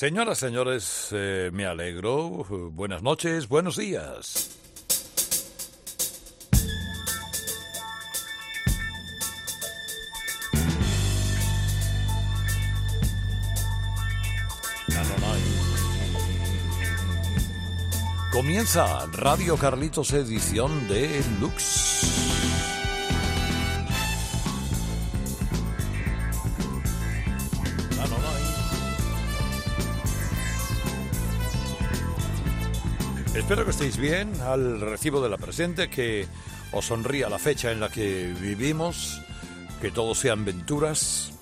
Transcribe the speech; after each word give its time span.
Señoras, 0.00 0.38
señores, 0.38 1.08
eh, 1.12 1.50
me 1.52 1.66
alegro. 1.66 2.46
Buenas 2.72 3.02
noches, 3.02 3.48
buenos 3.48 3.76
días. 3.76 4.48
Comienza 18.32 19.04
Radio 19.12 19.58
Carlitos 19.58 20.14
edición 20.14 20.88
de 20.88 21.22
Lux. 21.42 22.69
Espero 33.50 33.64
que 33.64 33.72
estéis 33.72 33.96
bien 33.96 34.40
al 34.42 34.80
recibo 34.80 35.20
de 35.20 35.28
la 35.28 35.36
presente, 35.36 35.90
que 35.90 36.24
os 36.70 36.84
sonría 36.84 37.28
la 37.28 37.40
fecha 37.40 37.72
en 37.72 37.80
la 37.80 37.88
que 37.88 38.32
vivimos, 38.40 39.20
que 39.80 39.90
todo 39.90 40.14
sean 40.14 40.44
venturas 40.44 41.32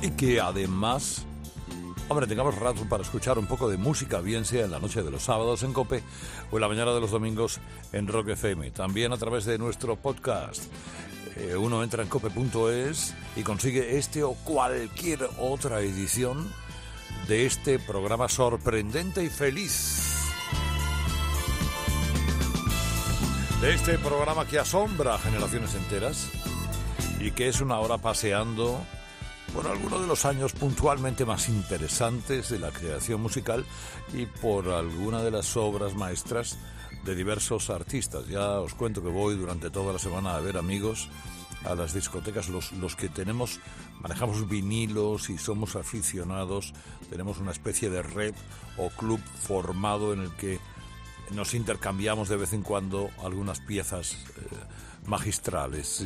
y 0.00 0.12
que 0.12 0.40
además, 0.40 1.26
hombre, 2.08 2.26
tengamos 2.26 2.54
rato 2.54 2.88
para 2.88 3.02
escuchar 3.02 3.38
un 3.38 3.44
poco 3.44 3.68
de 3.68 3.76
música, 3.76 4.22
bien 4.22 4.46
sea 4.46 4.64
en 4.64 4.70
la 4.70 4.78
noche 4.78 5.02
de 5.02 5.10
los 5.10 5.24
sábados 5.24 5.62
en 5.62 5.74
Cope 5.74 6.02
o 6.50 6.56
en 6.56 6.62
la 6.62 6.68
mañana 6.68 6.94
de 6.94 7.02
los 7.02 7.10
domingos 7.10 7.60
en 7.92 8.08
Rock 8.08 8.30
FM. 8.30 8.70
También 8.70 9.12
a 9.12 9.18
través 9.18 9.44
de 9.44 9.58
nuestro 9.58 9.96
podcast. 9.96 10.62
Eh, 11.36 11.54
uno 11.54 11.82
entra 11.82 12.02
en 12.02 12.08
cope.es 12.08 13.14
y 13.36 13.42
consigue 13.42 13.98
este 13.98 14.22
o 14.22 14.32
cualquier 14.32 15.28
otra 15.38 15.82
edición 15.82 16.50
de 17.28 17.44
este 17.44 17.78
programa 17.78 18.30
sorprendente 18.30 19.22
y 19.22 19.28
feliz 19.28 20.01
de 23.62 23.74
este 23.74 23.96
programa 23.96 24.44
que 24.44 24.58
asombra 24.58 25.14
a 25.14 25.18
generaciones 25.18 25.76
enteras 25.76 26.28
y 27.20 27.30
que 27.30 27.46
es 27.46 27.60
una 27.60 27.78
hora 27.78 27.96
paseando 27.96 28.84
por 29.54 29.68
algunos 29.68 30.00
de 30.00 30.08
los 30.08 30.24
años 30.24 30.52
puntualmente 30.52 31.24
más 31.24 31.48
interesantes 31.48 32.48
de 32.48 32.58
la 32.58 32.72
creación 32.72 33.22
musical 33.22 33.64
y 34.12 34.26
por 34.26 34.68
alguna 34.68 35.22
de 35.22 35.30
las 35.30 35.56
obras 35.56 35.94
maestras 35.94 36.58
de 37.04 37.14
diversos 37.14 37.70
artistas. 37.70 38.26
Ya 38.26 38.58
os 38.58 38.74
cuento 38.74 39.00
que 39.00 39.10
voy 39.10 39.36
durante 39.36 39.70
toda 39.70 39.92
la 39.92 40.00
semana 40.00 40.34
a 40.34 40.40
ver 40.40 40.56
amigos 40.56 41.08
a 41.64 41.76
las 41.76 41.94
discotecas, 41.94 42.48
los, 42.48 42.72
los 42.72 42.96
que 42.96 43.08
tenemos, 43.08 43.60
manejamos 44.00 44.48
vinilos 44.48 45.30
y 45.30 45.38
somos 45.38 45.76
aficionados, 45.76 46.74
tenemos 47.10 47.38
una 47.38 47.52
especie 47.52 47.90
de 47.90 48.02
red 48.02 48.34
o 48.76 48.88
club 48.90 49.20
formado 49.20 50.12
en 50.12 50.22
el 50.22 50.32
que 50.32 50.58
nos 51.30 51.54
intercambiamos 51.54 52.28
de 52.28 52.36
vez 52.36 52.52
en 52.52 52.62
cuando 52.62 53.10
algunas 53.22 53.60
piezas 53.60 54.12
eh, 54.12 54.18
magistrales. 55.06 56.04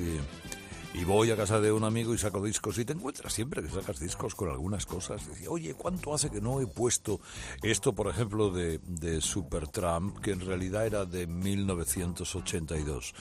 y 0.94 1.04
voy 1.04 1.30
a 1.30 1.36
casa 1.36 1.60
de 1.60 1.70
un 1.72 1.84
amigo 1.84 2.14
y 2.14 2.18
saco 2.18 2.42
discos 2.42 2.78
y 2.78 2.86
te 2.86 2.94
encuentras 2.94 3.30
siempre 3.32 3.62
que 3.62 3.68
sacas 3.68 4.00
discos 4.00 4.34
con 4.34 4.48
algunas 4.48 4.86
cosas. 4.86 5.28
Decía, 5.28 5.50
oye, 5.50 5.74
¿cuánto 5.74 6.14
hace 6.14 6.30
que 6.30 6.40
no 6.40 6.60
he 6.62 6.66
puesto 6.66 7.20
esto, 7.62 7.92
por 7.94 8.08
ejemplo, 8.08 8.50
de, 8.50 8.78
de 8.86 9.20
Supertramp, 9.20 10.18
que 10.20 10.30
en 10.30 10.40
realidad 10.40 10.86
era 10.86 11.04
de 11.04 11.26
1982? 11.26 13.14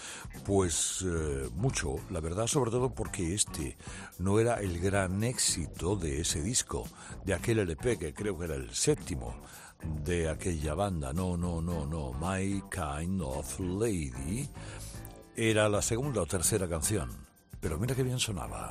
Pues 0.46 1.04
eh, 1.06 1.50
mucho, 1.56 1.98
la 2.12 2.22
verdad, 2.22 2.48
sobre 2.48 2.72
todo 2.72 2.94
porque 2.94 3.34
este 3.34 3.78
no 4.20 4.40
era 4.40 4.62
el 4.62 4.80
gran 4.80 5.24
éxito 5.24 5.98
de 5.98 6.22
ese 6.22 6.42
disco, 6.42 6.88
de 7.26 7.34
aquel 7.34 7.60
LP 7.60 7.98
que 7.98 8.14
creo 8.14 8.38
que 8.40 8.46
era 8.46 8.56
el 8.56 8.74
séptimo 8.74 9.36
de 10.04 10.30
aquella 10.30 10.74
banda. 10.74 11.14
No, 11.14 11.38
no, 11.38 11.62
no, 11.62 11.86
no. 11.86 12.14
My 12.20 12.62
Kind 12.70 13.22
of 13.22 13.60
Lady 13.60 14.50
era 15.36 15.68
la 15.70 15.82
segunda 15.82 16.22
o 16.22 16.26
tercera 16.26 16.68
canción. 16.68 17.10
Pero 17.60 17.78
mira 17.80 17.96
qué 17.96 18.04
bien 18.04 18.20
sonaba. 18.20 18.70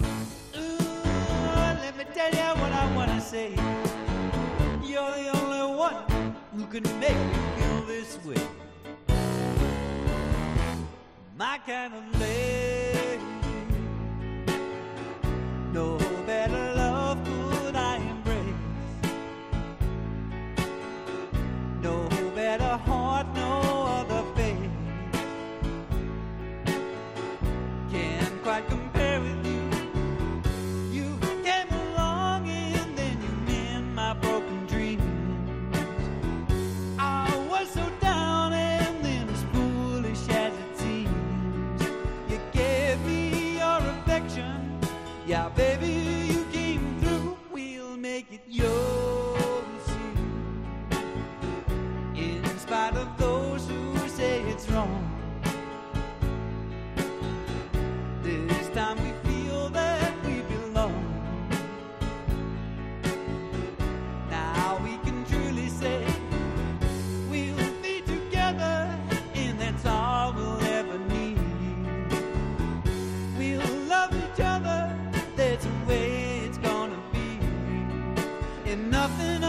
Nothing 79.04 79.44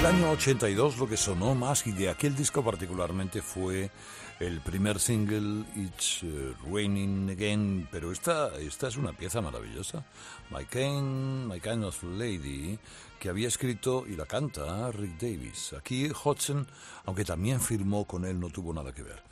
aquel 0.00 0.14
año 0.14 0.30
82 0.30 0.96
lo 0.96 1.06
que 1.06 1.18
sonó 1.18 1.54
más 1.54 1.86
y 1.86 1.92
de 1.92 2.08
aquel 2.08 2.34
disco 2.34 2.64
particularmente 2.64 3.42
fue 3.42 3.90
el 4.38 4.62
primer 4.62 4.98
single 4.98 5.66
It's 5.76 6.22
uh, 6.22 6.54
Raining 6.72 7.28
Again, 7.28 7.86
pero 7.92 8.10
esta, 8.10 8.56
esta 8.56 8.88
es 8.88 8.96
una 8.96 9.12
pieza 9.12 9.42
maravillosa, 9.42 10.02
My 10.50 10.64
Kind, 10.64 11.52
My 11.52 11.60
Kind 11.60 11.84
of 11.84 12.02
Lady, 12.02 12.78
que 13.18 13.28
había 13.28 13.48
escrito 13.48 14.06
y 14.08 14.16
la 14.16 14.24
canta 14.24 14.90
Rick 14.90 15.20
Davis. 15.20 15.74
Aquí 15.74 16.10
Hodgson, 16.24 16.66
aunque 17.04 17.26
también 17.26 17.60
firmó 17.60 18.06
con 18.06 18.24
él, 18.24 18.40
no 18.40 18.48
tuvo 18.48 18.72
nada 18.72 18.94
que 18.94 19.02
ver. 19.02 19.22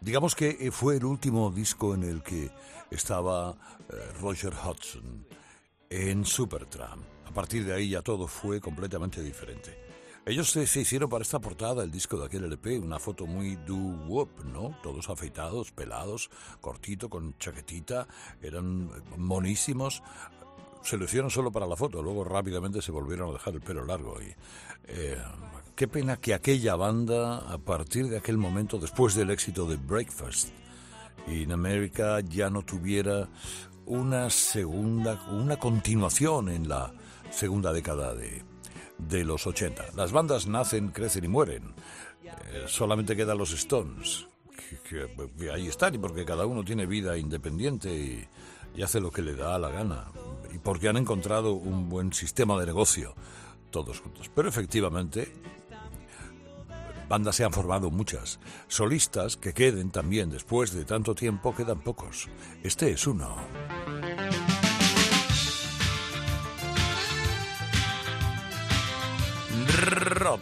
Digamos 0.00 0.34
que 0.34 0.56
eh, 0.58 0.70
fue 0.70 0.96
el 0.96 1.04
último 1.04 1.50
disco 1.50 1.92
en 1.92 2.02
el 2.02 2.22
que 2.22 2.50
estaba 2.90 3.50
eh, 3.90 3.94
Roger 4.22 4.54
Hodgson 4.54 5.26
en 5.90 6.24
Supertramp. 6.24 7.04
A 7.26 7.30
partir 7.30 7.66
de 7.66 7.74
ahí 7.74 7.90
ya 7.90 8.00
todo 8.00 8.26
fue 8.26 8.58
completamente 8.58 9.22
diferente. 9.22 9.83
Ellos 10.26 10.50
se, 10.50 10.62
hicieron 10.62 11.10
para 11.10 11.20
esta 11.20 11.38
portada 11.38 11.84
el 11.84 11.90
disco 11.90 12.16
de 12.16 12.24
aquel 12.24 12.44
LP, 12.44 12.78
una 12.78 12.98
foto 12.98 13.26
muy 13.26 13.56
doo-wop, 13.56 14.44
¿no? 14.44 14.74
Todos 14.82 15.10
afeitados, 15.10 15.70
pelados, 15.70 16.30
cortito, 16.62 17.10
con 17.10 17.36
chaquetita, 17.36 18.08
eran 18.40 18.90
monísimos. 19.18 20.02
Se 20.82 20.96
lo 20.96 21.04
hicieron 21.04 21.30
solo 21.30 21.52
para 21.52 21.66
la 21.66 21.76
foto, 21.76 22.02
luego 22.02 22.24
rápidamente 22.24 22.80
se 22.80 22.90
volvieron 22.90 23.28
a 23.28 23.32
dejar 23.34 23.54
el 23.54 23.60
pelo 23.60 23.84
largo. 23.84 24.16
Y, 24.22 24.34
eh, 24.84 25.18
qué 25.76 25.88
pena 25.88 26.16
que 26.16 26.32
aquella 26.32 26.74
banda, 26.74 27.52
a 27.52 27.58
partir 27.58 28.08
de 28.08 28.16
aquel 28.16 28.38
momento, 28.38 28.78
después 28.78 29.14
del 29.14 29.28
éxito 29.28 29.66
de 29.66 29.76
Breakfast 29.76 30.48
in 31.26 31.52
America, 31.52 32.20
ya 32.20 32.48
no 32.48 32.62
tuviera 32.62 33.28
una 33.84 34.30
segunda, 34.30 35.22
una 35.30 35.58
continuación 35.58 36.48
en 36.48 36.66
la 36.66 36.94
segunda 37.30 37.74
década 37.74 38.14
de, 38.14 38.42
de 38.98 39.24
los 39.24 39.46
80. 39.46 39.92
Las 39.96 40.12
bandas 40.12 40.46
nacen, 40.46 40.88
crecen 40.88 41.24
y 41.24 41.28
mueren. 41.28 41.74
Eh, 42.24 42.64
solamente 42.66 43.16
quedan 43.16 43.38
los 43.38 43.52
Stones, 43.52 44.26
que, 44.88 45.08
ahí 45.52 45.68
están 45.68 45.94
y 45.94 45.98
porque 45.98 46.24
cada 46.24 46.46
uno 46.46 46.64
tiene 46.64 46.86
vida 46.86 47.16
independiente 47.16 47.94
y, 47.94 48.26
y 48.74 48.82
hace 48.82 49.00
lo 49.00 49.10
que 49.10 49.22
le 49.22 49.34
da 49.34 49.58
la 49.58 49.68
gana. 49.68 50.10
Y 50.52 50.58
porque 50.58 50.88
han 50.88 50.96
encontrado 50.96 51.52
un 51.54 51.88
buen 51.88 52.12
sistema 52.12 52.58
de 52.58 52.66
negocio 52.66 53.14
todos 53.74 54.00
juntos. 54.00 54.30
Pero 54.32 54.48
efectivamente, 54.48 55.32
bandas 57.08 57.34
se 57.34 57.44
han 57.44 57.52
formado 57.52 57.90
muchas. 57.90 58.38
Solistas 58.68 59.36
que 59.36 59.52
queden 59.52 59.90
también 59.90 60.30
después 60.30 60.72
de 60.72 60.84
tanto 60.84 61.16
tiempo 61.16 61.52
quedan 61.54 61.80
pocos. 61.80 62.28
Este 62.62 62.92
es 62.92 63.04
uno. 63.08 63.34
Rod 69.66 70.40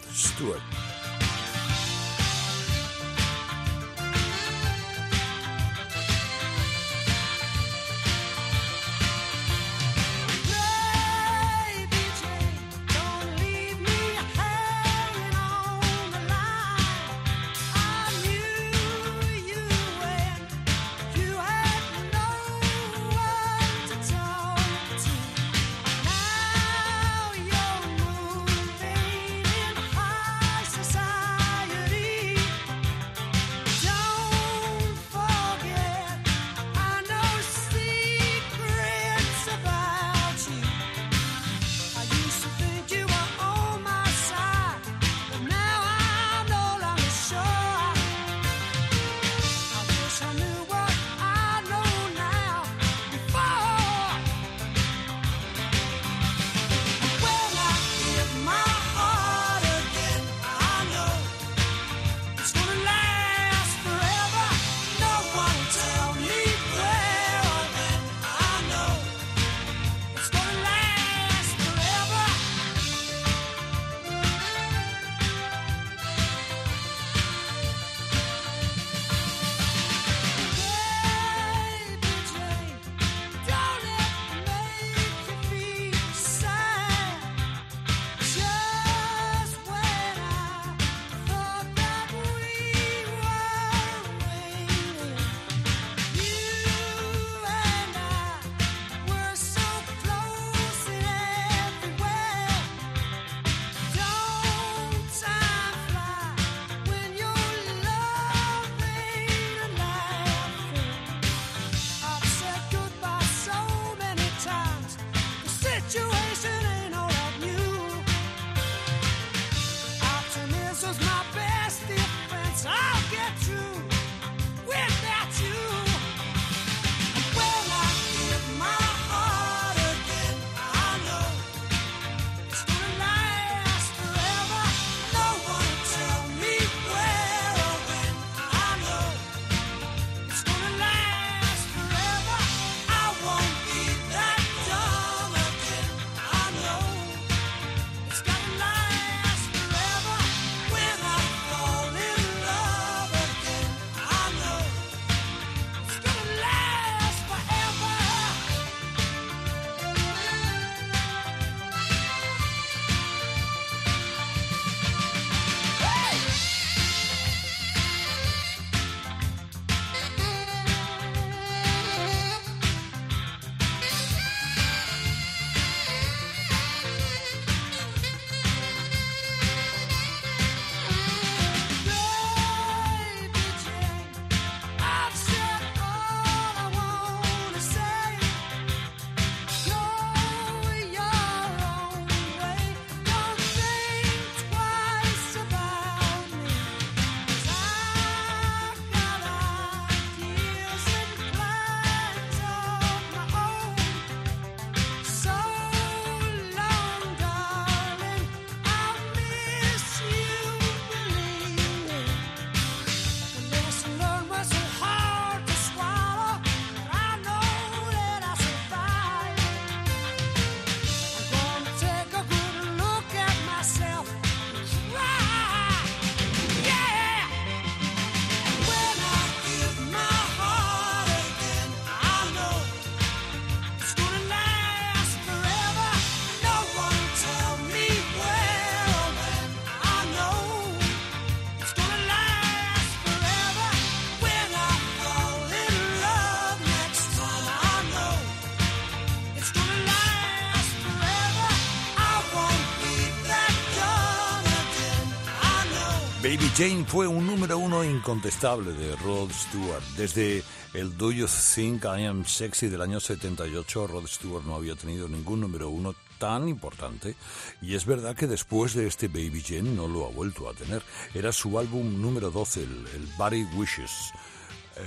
Jane 256.63 256.85
fue 256.85 257.07
un 257.07 257.27
número 257.27 257.57
uno 257.57 257.83
incontestable 257.83 258.71
de 258.71 258.95
Rod 258.95 259.29
Stewart. 259.31 259.83
Desde 259.97 260.41
el 260.73 260.97
Do 260.97 261.11
You 261.11 261.27
Think 261.27 261.83
I 261.83 262.05
Am 262.05 262.23
Sexy 262.23 262.69
del 262.69 262.81
año 262.81 263.01
78, 263.01 263.85
Rod 263.85 264.07
Stewart 264.07 264.45
no 264.45 264.55
había 264.55 264.73
tenido 264.77 265.09
ningún 265.09 265.41
número 265.41 265.67
uno 265.67 265.93
tan 266.17 266.47
importante. 266.47 267.17
Y 267.61 267.75
es 267.75 267.85
verdad 267.85 268.15
que 268.15 268.27
después 268.27 268.75
de 268.75 268.87
este 268.87 269.09
Baby 269.09 269.43
Jane 269.45 269.71
no 269.71 269.89
lo 269.89 270.05
ha 270.05 270.11
vuelto 270.11 270.47
a 270.47 270.53
tener. 270.53 270.81
Era 271.13 271.33
su 271.33 271.59
álbum 271.59 272.01
número 272.01 272.31
12, 272.31 272.63
el, 272.63 273.09
Body 273.17 273.43
Wishes. 273.57 274.13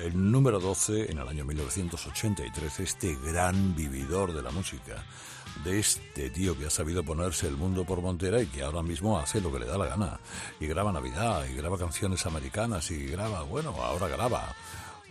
El 0.03 0.33
número 0.33 0.59
12 0.59 1.13
en 1.13 1.19
el 1.19 1.29
año 1.29 1.45
1983, 1.45 2.81
este 2.81 3.17
gran 3.17 3.77
vividor 3.77 4.33
de 4.33 4.41
la 4.41 4.51
música 4.51 5.05
de 5.65 5.79
este 5.79 6.31
tío 6.31 6.57
que 6.59 6.67
ha 6.67 6.71
sabido 6.71 7.05
ponerse 7.05 7.47
el 7.47 7.57
mundo 7.57 7.85
por 7.85 8.01
montera 8.01 8.41
y 8.41 8.47
que 8.47 8.63
ahora 8.63 8.83
mismo 8.83 9.19
hace 9.19 9.41
lo 9.41 9.53
que 9.53 9.61
le 9.61 9.67
da 9.67 9.79
la 9.79 9.87
gana. 9.87 10.21
Y 10.61 10.67
graba 10.67 10.93
Navidad, 10.93 11.45
y 11.47 11.55
graba 11.55 11.79
canciones 11.79 12.25
americanas, 12.27 12.91
y 12.91 13.07
graba, 13.07 13.43
bueno, 13.43 13.71
ahora 13.71 14.09
graba. 14.09 14.55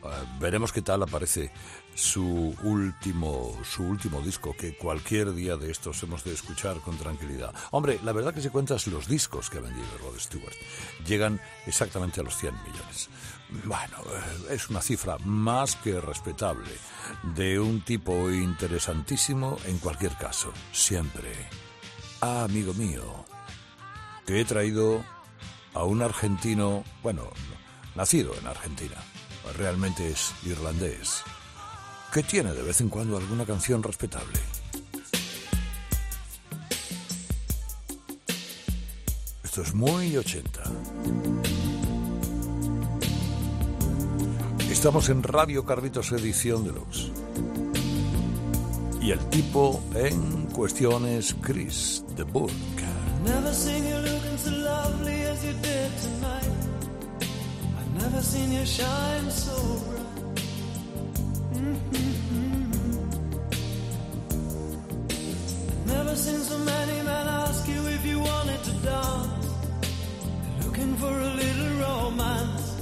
Eh, 0.03 0.07
veremos 0.39 0.71
qué 0.71 0.81
tal 0.81 1.03
aparece 1.03 1.51
su 1.93 2.55
último, 2.63 3.57
su 3.63 3.83
último 3.83 4.21
disco, 4.21 4.55
que 4.55 4.75
cualquier 4.77 5.33
día 5.33 5.55
de 5.57 5.71
estos 5.71 6.01
hemos 6.03 6.23
de 6.23 6.33
escuchar 6.33 6.79
con 6.81 6.97
tranquilidad. 6.97 7.53
Hombre, 7.71 7.99
la 8.03 8.11
verdad 8.11 8.33
que 8.33 8.41
si 8.41 8.49
cuentas 8.49 8.85
los 8.87 9.07
discos 9.07 9.49
que 9.49 9.57
ha 9.57 9.61
vendido 9.61 9.87
Rod 9.99 10.19
Stewart, 10.19 10.55
llegan 11.07 11.41
exactamente 11.65 12.19
a 12.19 12.23
los 12.23 12.37
100 12.37 12.53
millones. 12.63 13.09
Bueno, 13.49 13.97
eh, 14.49 14.55
es 14.55 14.69
una 14.69 14.81
cifra 14.81 15.17
más 15.19 15.75
que 15.75 15.99
respetable 16.01 16.71
de 17.35 17.59
un 17.59 17.81
tipo 17.81 18.29
interesantísimo 18.31 19.57
en 19.65 19.77
cualquier 19.77 20.15
caso, 20.17 20.51
siempre. 20.71 21.31
Ah, 22.21 22.43
amigo 22.43 22.73
mío, 22.73 23.25
te 24.25 24.41
he 24.41 24.45
traído 24.45 25.03
a 25.73 25.83
un 25.83 26.01
argentino, 26.01 26.83
bueno, 27.03 27.29
nacido 27.95 28.33
en 28.35 28.47
Argentina, 28.47 28.95
realmente 29.57 30.09
es 30.09 30.33
irlandés, 30.43 31.21
que 32.11 32.23
tiene 32.23 32.53
de 32.53 32.63
vez 32.63 32.81
en 32.81 32.89
cuando 32.89 33.17
alguna 33.17 33.45
canción 33.45 33.83
respetable. 33.83 34.39
Esto 39.43 39.61
es 39.61 39.73
muy 39.73 40.17
80. 40.17 41.54
Estamos 44.85 45.09
en 45.09 45.23
Radio 45.23 45.65
Carlitos 45.65 46.11
Edición 46.11 46.63
Deluxe. 46.63 47.11
Y 49.01 49.09
el 49.09 49.19
tipo 49.31 49.81
en 49.95 50.45
cuestión 50.53 51.07
es 51.07 51.33
Chris 51.41 52.03
de 52.15 52.21
Book. 52.21 52.51
Never 53.25 53.51
seen 53.51 53.83
you 53.83 53.97
looking 53.97 54.37
so 54.37 54.51
lovely 54.51 55.23
as 55.23 55.43
you 55.43 55.53
did 55.53 55.89
tonight. 56.03 56.51
I've 57.79 57.93
never 57.99 58.21
seen 58.21 58.51
you 58.53 58.63
shine 58.63 59.31
so 59.31 59.55
bright. 59.89 60.05
Mm-hmm. 61.55 62.69
Never 65.87 66.15
seen 66.15 66.41
so 66.41 66.59
many 66.59 67.01
men 67.01 67.27
ask 67.27 67.67
you 67.67 67.87
if 67.87 68.05
you 68.05 68.19
wanted 68.19 68.63
to 68.63 68.71
dance. 68.85 69.47
Looking 70.63 70.95
for 70.97 71.09
a 71.09 71.33
little 71.33 71.73
romance. 71.79 72.75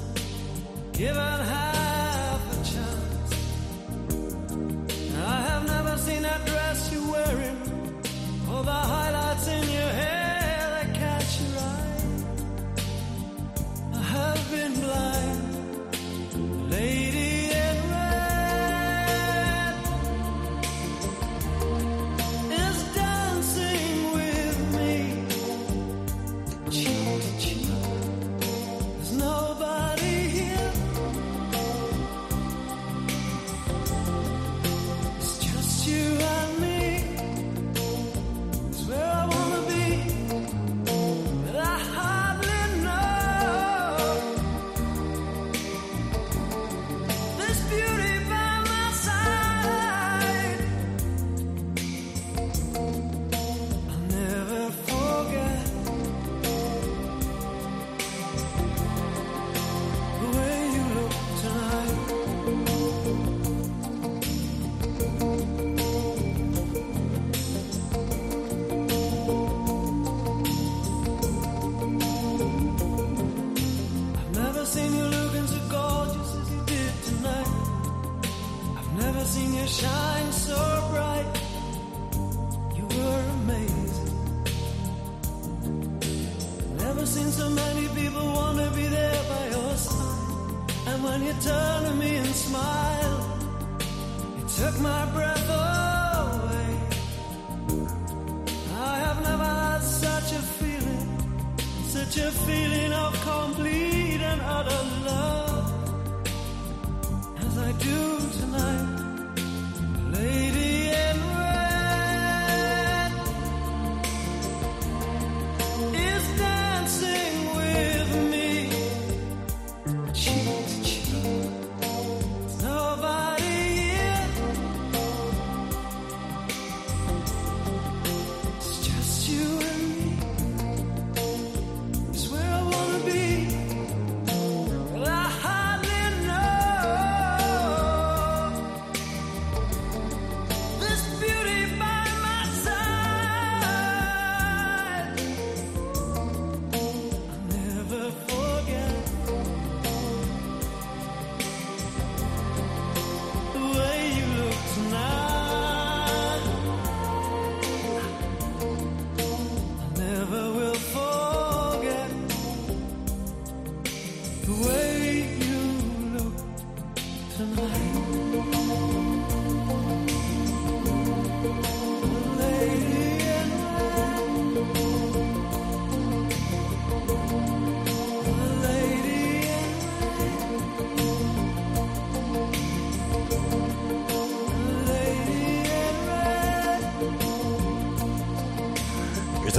Given 0.91 1.39
half. 6.07 6.43
the 8.63 8.71
highlights 8.71 9.47
in 9.47 9.63
your 9.63 9.91
hair 10.01 10.69
that 10.75 10.93
catch 10.93 11.41
your 11.41 11.59
eye. 11.59 11.99
I 13.93 14.01
have 14.15 14.51
been 14.51 14.73
blind, 14.79 15.32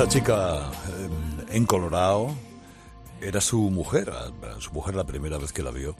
Esta 0.04 0.18
chica 0.18 0.70
em, 0.98 1.56
en 1.56 1.64
Colorado 1.64 2.34
era 3.22 3.40
su 3.40 3.70
mujer, 3.70 4.12
su 4.58 4.70
mujer 4.72 4.96
la 4.96 5.04
primera 5.04 5.38
vez 5.38 5.50
que 5.50 5.62
la 5.62 5.70
vio. 5.70 5.96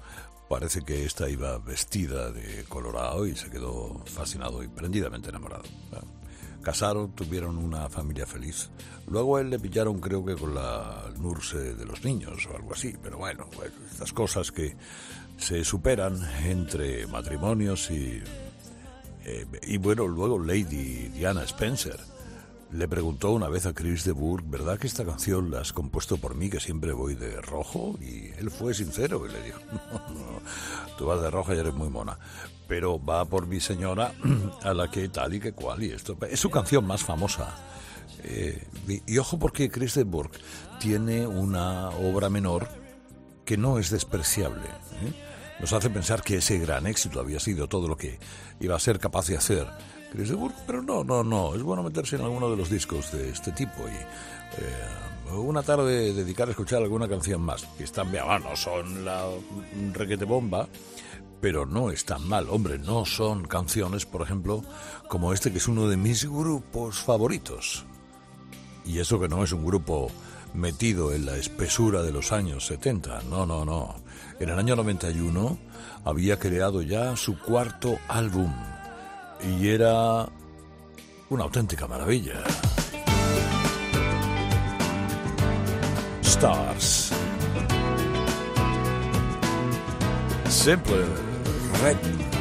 Parece 0.46 0.82
que 0.82 1.06
esta 1.06 1.30
iba 1.30 1.56
vestida 1.56 2.30
de 2.30 2.64
colorado 2.64 3.26
y 3.26 3.34
se 3.34 3.48
quedó 3.48 3.98
fascinado 4.04 4.62
y 4.62 4.68
prendidamente 4.68 5.30
enamorado. 5.30 5.62
Casaron, 6.60 7.12
tuvieron 7.12 7.56
una 7.56 7.88
familia 7.88 8.26
feliz. 8.26 8.68
Luego 9.06 9.38
a 9.38 9.40
él 9.40 9.48
le 9.48 9.58
pillaron, 9.58 9.98
creo 10.00 10.22
que 10.22 10.34
con 10.34 10.54
la 10.54 11.10
nurse 11.16 11.72
de 11.74 11.86
los 11.86 12.04
niños 12.04 12.46
o 12.52 12.56
algo 12.56 12.74
así. 12.74 12.94
Pero 13.02 13.16
bueno, 13.16 13.48
estas 13.90 14.12
cosas 14.12 14.52
que 14.52 14.76
se 15.38 15.64
superan 15.64 16.20
entre 16.44 17.06
matrimonios 17.06 17.90
y. 17.90 18.22
Eh, 19.24 19.46
y 19.62 19.78
bueno, 19.78 20.06
luego 20.06 20.38
Lady 20.38 21.08
Diana 21.08 21.44
Spencer 21.44 21.98
le 22.74 22.88
preguntó 22.88 23.30
una 23.30 23.48
vez 23.48 23.66
a 23.66 23.72
Chris 23.72 24.04
de 24.04 24.10
Burgh, 24.10 24.44
¿verdad 24.46 24.78
que 24.78 24.88
esta 24.88 25.04
canción 25.04 25.50
la 25.50 25.60
has 25.60 25.72
compuesto 25.72 26.16
por 26.16 26.34
mí, 26.34 26.50
que 26.50 26.58
siempre 26.58 26.92
voy 26.92 27.14
de 27.14 27.40
rojo? 27.40 27.96
Y 28.00 28.32
él 28.37 28.50
fue 28.50 28.74
sincero 28.74 29.24
y 29.26 29.32
le 29.32 29.42
dijo, 29.42 29.60
no, 29.72 30.14
no, 30.14 30.40
tú 30.98 31.06
vas 31.06 31.22
de 31.22 31.30
rojo 31.30 31.54
y 31.54 31.58
eres 31.58 31.74
muy 31.74 31.88
mona 31.88 32.18
pero 32.66 32.98
va 33.02 33.24
por 33.26 33.46
mi 33.46 33.60
señora 33.60 34.14
a 34.62 34.72
la 34.74 34.90
que 34.90 35.08
tal 35.10 35.34
y 35.34 35.40
que 35.40 35.52
cual 35.52 35.82
y 35.82 35.90
esto 35.90 36.16
es 36.30 36.40
su 36.40 36.50
canción 36.50 36.87
más 36.87 37.02
famosa 37.02 37.54
eh, 38.22 38.66
y, 39.06 39.18
ojo 39.18 39.38
porque 39.38 39.70
Chris 39.70 39.94
de 39.94 40.04
Burgh 40.04 40.32
tiene 40.80 41.26
una 41.26 41.90
obra 41.90 42.30
menor 42.30 42.68
que 43.44 43.58
no 43.58 43.78
es 43.78 43.90
despreciable 43.90 44.64
¿eh? 44.64 45.12
nos 45.60 45.74
hace 45.74 45.90
pensar 45.90 46.22
que 46.22 46.37
ese 46.38 46.58
gran 46.58 46.87
éxito 46.87 47.20
había 47.20 47.38
sido 47.38 47.68
todo 47.68 47.87
lo 47.87 47.96
que 47.96 48.18
iba 48.60 48.74
a 48.74 48.80
ser 48.80 48.98
capaz 48.98 49.26
de 49.26 49.37
hacer 49.37 49.68
Chris 50.14 50.33
pero 50.64 50.81
no 50.81 51.03
no 51.03 51.24
no 51.24 51.57
es 51.57 51.62
bueno 51.62 51.83
meterse 51.83 52.14
en 52.14 52.22
alguno 52.22 52.48
de 52.48 52.57
los 52.57 52.70
discos 52.70 53.11
de 53.11 53.31
este 53.31 53.50
tipo 53.50 53.83
y 53.88 53.92
eh, 54.62 55.35
una 55.35 55.64
tarde 55.64 56.12
dedicar 56.12 56.46
a 56.46 56.53
escuchar 56.53 56.83
alguna 56.83 57.09
canción 57.09 57.42
más 57.42 57.64
que 57.77 57.83
están 57.83 58.12
bien, 58.12 58.24
no 58.24 58.55
son 58.55 59.05
la 59.05 59.27
requete 59.92 60.24
bomba 60.24 60.68
pero 61.40 61.66
no 61.66 61.90
están 61.90 62.27
mal. 62.27 62.46
Hombre, 62.48 62.79
no 62.79 63.05
son 63.05 63.46
canciones, 63.46 64.07
por 64.07 64.22
ejemplo, 64.22 64.62
como 65.09 65.35
este 65.35 65.53
que 65.53 65.59
es 65.59 65.68
uno 65.68 65.88
de 65.88 65.98
mis 65.98 66.24
grupos 66.24 67.00
favoritos. 67.00 67.85
Y 68.87 68.98
eso 68.98 69.20
que 69.20 69.29
no 69.29 69.44
es 69.44 69.53
un 69.53 69.62
grupo 69.62 70.11
metido 70.55 71.12
en 71.12 71.27
la 71.27 71.37
espesura 71.37 72.00
de 72.03 72.12
los 72.12 72.33
años 72.33 72.64
70. 72.64 73.24
No, 73.29 73.44
no, 73.44 73.66
no. 73.66 73.94
En 74.40 74.48
el 74.48 74.59
año 74.59 74.74
91 74.74 75.59
había 76.07 76.38
creado 76.38 76.81
ya 76.81 77.14
su 77.14 77.38
cuarto 77.38 77.98
álbum 78.09 78.50
y 79.46 79.68
era 79.68 80.26
una 81.30 81.44
auténtica 81.44 81.87
maravilla. 81.87 82.42
Stars. 86.22 87.12
Simple 90.48 91.04
Red 91.83 92.33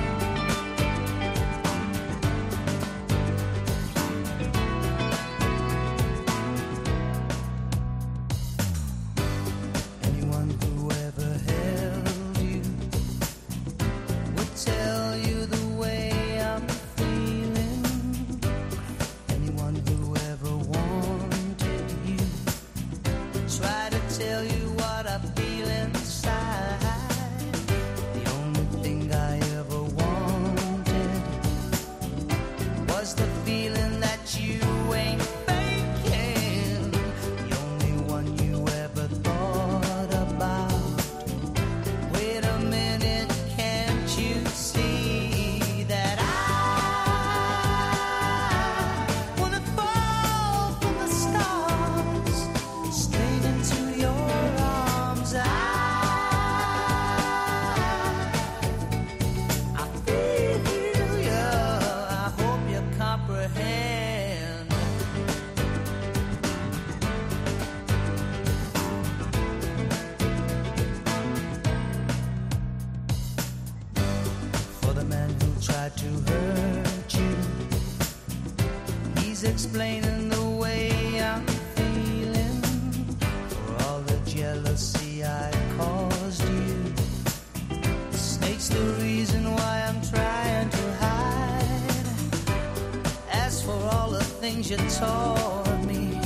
things 94.44 94.70
you 94.70 94.76
taught 95.00 95.86
me. 95.86 96.20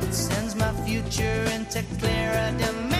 It 0.00 0.12
sends 0.12 0.56
my 0.56 0.72
future 0.84 1.40
into 1.54 1.84
clearer 2.00 2.52
dimensions. 2.58 2.95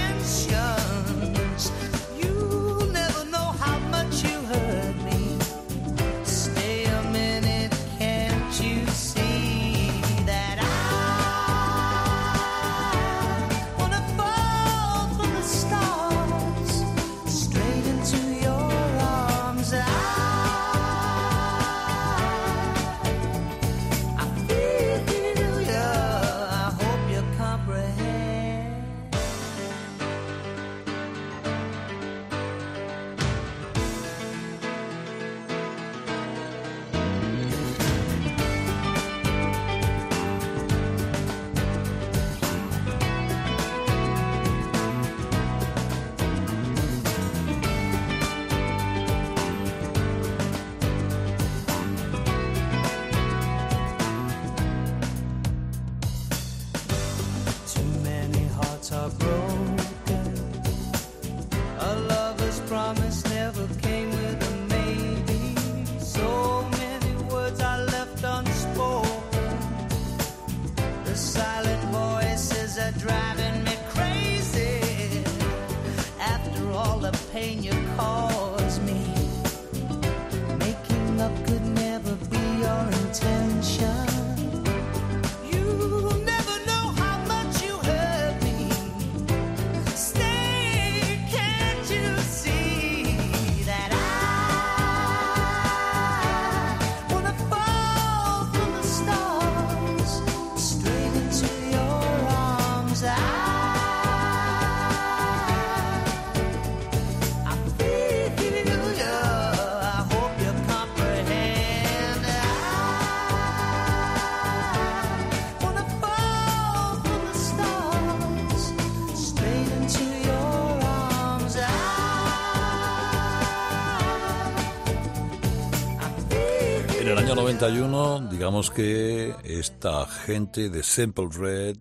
Año 127.66 127.88
91, 127.88 128.28
digamos 128.30 128.70
que 128.70 129.34
esta 129.42 130.06
gente 130.06 130.70
de 130.70 130.84
Simple 130.84 131.28
Red 131.32 131.76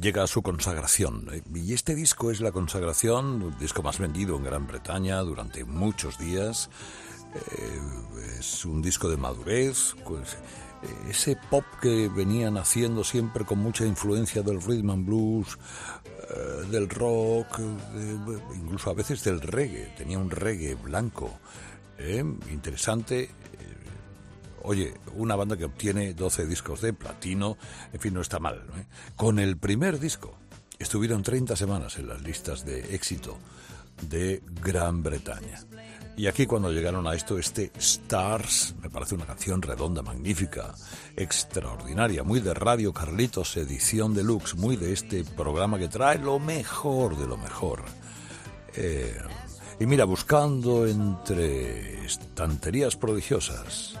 llega 0.00 0.22
a 0.22 0.26
su 0.28 0.42
consagración. 0.42 1.28
Y 1.52 1.72
este 1.72 1.96
disco 1.96 2.30
es 2.30 2.40
la 2.40 2.52
consagración, 2.52 3.42
el 3.42 3.58
disco 3.58 3.82
más 3.82 3.98
vendido 3.98 4.36
en 4.36 4.44
Gran 4.44 4.66
Bretaña 4.68 5.18
durante 5.20 5.64
muchos 5.64 6.18
días. 6.18 6.70
Eh, 7.34 8.38
es 8.38 8.64
un 8.64 8.80
disco 8.80 9.08
de 9.08 9.16
madurez, 9.16 9.96
pues, 10.04 10.34
eh, 10.34 11.10
ese 11.10 11.36
pop 11.50 11.64
que 11.82 12.08
venían 12.08 12.56
haciendo 12.56 13.02
siempre 13.02 13.44
con 13.44 13.58
mucha 13.58 13.84
influencia 13.84 14.42
del 14.42 14.62
rhythm 14.62 14.90
and 14.90 15.06
blues, 15.06 15.58
eh, 16.04 16.66
del 16.70 16.88
rock, 16.88 17.58
incluso 18.54 18.90
a 18.90 18.94
veces 18.94 19.24
del 19.24 19.40
reggae. 19.40 19.94
Tenía 19.96 20.18
un 20.18 20.30
reggae 20.30 20.76
blanco. 20.76 21.30
interesante 22.50 23.30
Oye, 24.64 24.94
una 25.14 25.36
banda 25.36 25.56
que 25.56 25.66
obtiene 25.66 26.14
12 26.14 26.46
discos 26.46 26.80
de 26.80 26.92
platino, 26.92 27.56
en 27.92 28.00
fin, 28.00 28.14
no 28.14 28.22
está 28.22 28.38
mal. 28.38 28.64
¿eh? 28.76 28.86
Con 29.14 29.38
el 29.38 29.56
primer 29.58 30.00
disco 30.00 30.34
estuvieron 30.78 31.22
30 31.22 31.54
semanas 31.54 31.98
en 31.98 32.08
las 32.08 32.22
listas 32.22 32.64
de 32.64 32.94
éxito 32.94 33.38
de 34.08 34.42
Gran 34.62 35.02
Bretaña. 35.02 35.60
Y 36.16 36.28
aquí 36.28 36.46
cuando 36.46 36.70
llegaron 36.70 37.06
a 37.06 37.14
esto, 37.14 37.38
este 37.38 37.72
Stars, 37.76 38.74
me 38.80 38.88
parece 38.88 39.16
una 39.16 39.26
canción 39.26 39.60
redonda, 39.60 40.00
magnífica, 40.00 40.74
extraordinaria, 41.16 42.22
muy 42.22 42.40
de 42.40 42.54
Radio 42.54 42.92
Carlitos, 42.92 43.56
edición 43.56 44.14
deluxe, 44.14 44.54
muy 44.54 44.76
de 44.76 44.92
este 44.92 45.24
programa 45.24 45.78
que 45.78 45.88
trae 45.88 46.18
lo 46.18 46.38
mejor 46.38 47.18
de 47.18 47.26
lo 47.26 47.36
mejor. 47.36 47.82
Eh, 48.76 49.18
y 49.80 49.86
mira, 49.86 50.04
buscando 50.04 50.86
entre 50.86 52.04
estanterías 52.06 52.96
prodigiosas, 52.96 53.98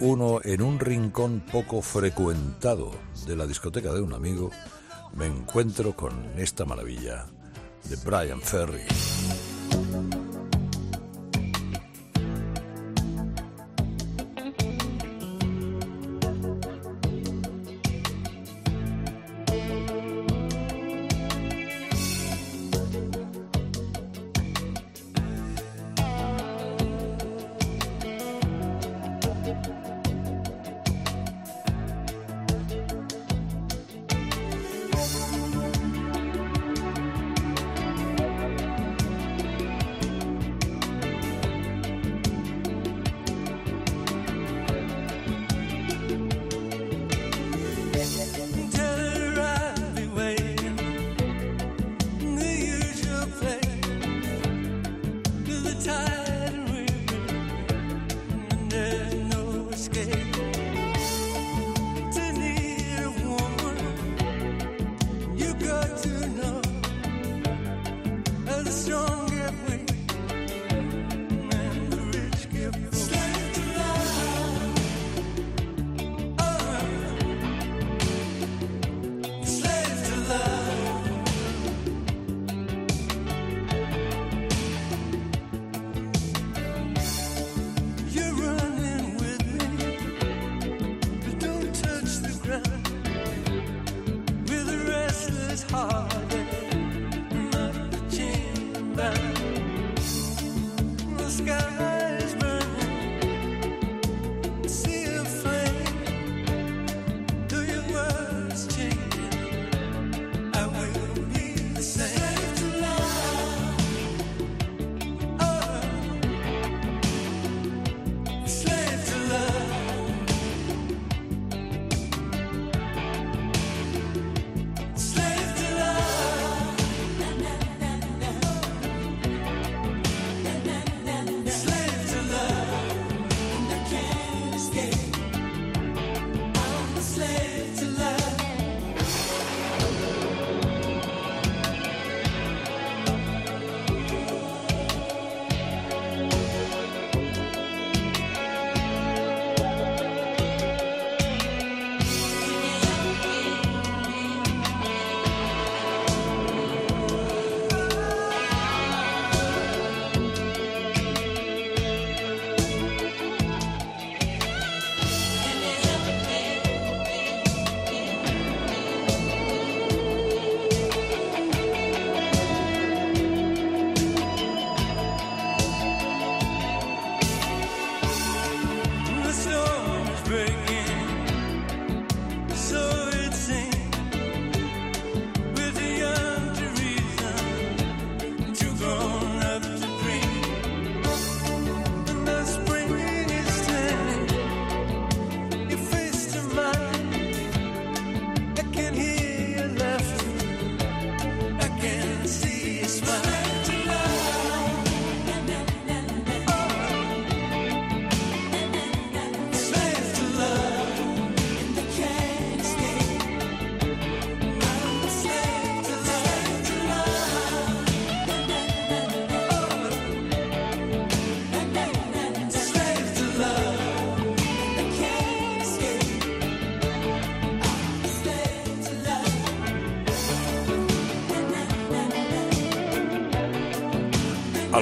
uno 0.00 0.40
en 0.44 0.62
un 0.62 0.78
rincón 0.78 1.42
poco 1.52 1.82
frecuentado 1.82 2.90
de 3.26 3.36
la 3.36 3.46
discoteca 3.46 3.92
de 3.92 4.00
un 4.00 4.12
amigo, 4.12 4.50
me 5.14 5.26
encuentro 5.26 5.94
con 5.94 6.12
esta 6.38 6.64
maravilla 6.64 7.26
de 7.84 7.96
Brian 8.04 8.40
Ferry. 8.40 8.84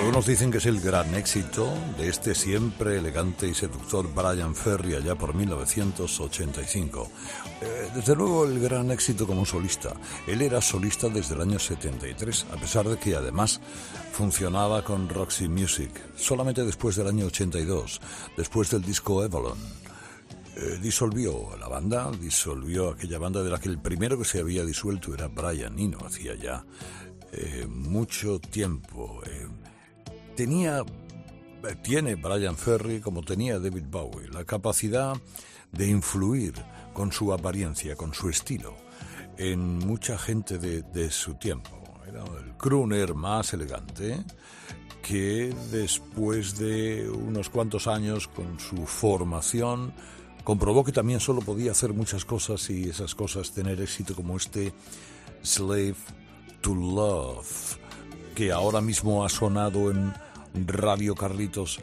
Algunos 0.04 0.26
dicen 0.26 0.50
que 0.50 0.58
es 0.58 0.66
el 0.66 0.82
gran 0.82 1.14
éxito 1.14 1.66
de 1.96 2.10
este 2.10 2.34
siempre 2.34 2.98
elegante 2.98 3.48
y 3.48 3.54
seductor 3.54 4.06
Brian 4.14 4.54
Ferry 4.54 4.96
allá 4.96 5.14
por 5.14 5.34
1985. 5.34 7.10
Eh, 7.62 7.88
desde 7.94 8.14
luego 8.14 8.44
el 8.44 8.60
gran 8.60 8.90
éxito 8.90 9.26
como 9.26 9.46
solista. 9.46 9.94
Él 10.26 10.42
era 10.42 10.60
solista 10.60 11.08
desde 11.08 11.34
el 11.34 11.40
año 11.40 11.58
73, 11.58 12.48
a 12.52 12.56
pesar 12.56 12.86
de 12.86 12.98
que 12.98 13.16
además 13.16 13.62
funcionaba 14.12 14.84
con 14.84 15.08
Roxy 15.08 15.48
Music, 15.48 15.90
solamente 16.16 16.64
después 16.64 16.96
del 16.96 17.06
año 17.06 17.24
82, 17.24 18.02
después 18.36 18.70
del 18.70 18.82
disco 18.82 19.22
Avalon. 19.22 19.56
Eh, 20.56 20.80
disolvió 20.82 21.56
la 21.58 21.68
banda, 21.68 22.10
disolvió 22.20 22.90
aquella 22.90 23.18
banda 23.18 23.42
de 23.42 23.48
la 23.48 23.58
que 23.58 23.70
el 23.70 23.78
primero 23.78 24.18
que 24.18 24.26
se 24.26 24.40
había 24.40 24.66
disuelto 24.66 25.14
era 25.14 25.28
Brian 25.28 25.78
Eno, 25.78 25.96
hacía 26.04 26.34
ya 26.34 26.62
eh, 27.32 27.66
mucho 27.66 28.38
tiempo 28.38 29.22
tenía, 30.34 30.80
eh, 30.80 31.76
tiene 31.82 32.14
Brian 32.16 32.56
Ferry, 32.56 33.00
como 33.00 33.22
tenía 33.22 33.58
David 33.58 33.84
Bowie, 33.90 34.28
la 34.28 34.44
capacidad 34.44 35.16
de 35.72 35.88
influir 35.88 36.54
con 36.92 37.12
su 37.12 37.32
apariencia, 37.32 37.96
con 37.96 38.14
su 38.14 38.28
estilo, 38.28 38.74
en 39.36 39.78
mucha 39.78 40.18
gente 40.18 40.58
de, 40.58 41.10
su 41.10 41.34
tiempo. 41.34 41.70
Era 42.06 42.22
el 42.22 42.56
crooner 42.56 43.14
más 43.14 43.52
elegante 43.52 44.22
que 45.02 45.54
después 45.70 46.56
de 46.58 47.08
unos 47.08 47.50
cuantos 47.50 47.86
años 47.86 48.28
con 48.28 48.58
su 48.58 48.86
formación 48.86 49.92
comprobó 50.44 50.84
que 50.84 50.92
también 50.92 51.20
solo 51.20 51.40
podía 51.40 51.72
hacer 51.72 51.92
muchas 51.92 52.24
cosas 52.24 52.70
y 52.70 52.88
esas 52.88 53.14
cosas 53.14 53.50
tener 53.52 53.80
éxito 53.80 54.14
como 54.14 54.36
este 54.36 54.72
Slave 55.42 55.96
to 56.60 56.74
Love 56.74 57.78
que 58.34 58.50
ahora 58.50 58.80
mismo 58.80 59.24
ha 59.24 59.28
sonado 59.28 59.90
en 59.90 60.12
Radio 60.54 61.14
Carlitos, 61.14 61.80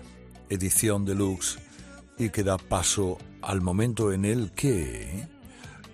edición 0.49 1.05
deluxe, 1.05 1.59
y 2.17 2.29
que 2.29 2.43
da 2.43 2.57
paso 2.57 3.17
al 3.41 3.61
momento 3.61 4.13
en 4.13 4.25
el 4.25 4.51
que 4.51 5.27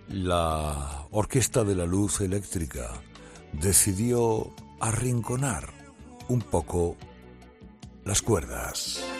la 0.09 1.07
Orquesta 1.11 1.63
de 1.63 1.75
la 1.75 1.85
Luz 1.85 2.21
Eléctrica 2.21 2.89
decidió 3.53 4.53
arrinconar 4.79 5.69
un 6.27 6.41
poco 6.41 6.97
las 8.05 8.21
cuerdas. 8.21 9.16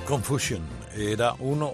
Confusion 0.00 0.62
era 0.96 1.34
uno 1.38 1.72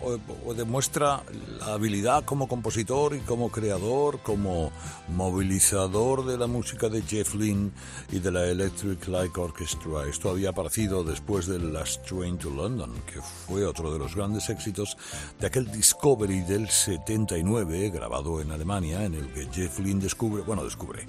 demuestra 0.57 1.22
la 1.59 1.74
habilidad 1.74 2.24
como 2.24 2.46
compositor 2.46 3.16
y 3.16 3.20
como 3.20 3.50
creador, 3.50 4.20
como 4.20 4.70
movilizador 5.09 6.24
de 6.24 6.38
la 6.38 6.46
música 6.46 6.88
de 6.88 7.02
Jeff 7.02 7.35
Lynne 7.35 7.72
y 8.12 8.20
de 8.20 8.31
la 8.31 8.46
Electric 8.46 9.09
Light 9.09 9.37
Orchestra. 9.37 10.07
Esto 10.09 10.31
había 10.31 10.50
aparecido 10.50 11.02
después 11.02 11.46
de 11.46 11.59
Last 11.59 12.07
Train 12.07 12.38
to 12.38 12.50
London, 12.50 12.92
que 13.12 13.20
fue 13.20 13.66
otro 13.66 13.92
de 13.92 13.98
los 13.98 14.14
grandes 14.14 14.48
éxitos 14.50 14.96
de 15.40 15.46
aquel 15.46 15.70
Discovery 15.70 16.42
del 16.42 16.68
79, 16.68 17.90
grabado 17.90 18.40
en 18.40 18.52
Alemania, 18.52 19.04
en 19.04 19.14
el 19.14 19.33
que 19.33 19.48
Jeff 19.52 19.81
Lynne 19.81 20.00
descubre, 20.00 20.42
bueno, 20.42 20.64
descubre, 20.64 21.07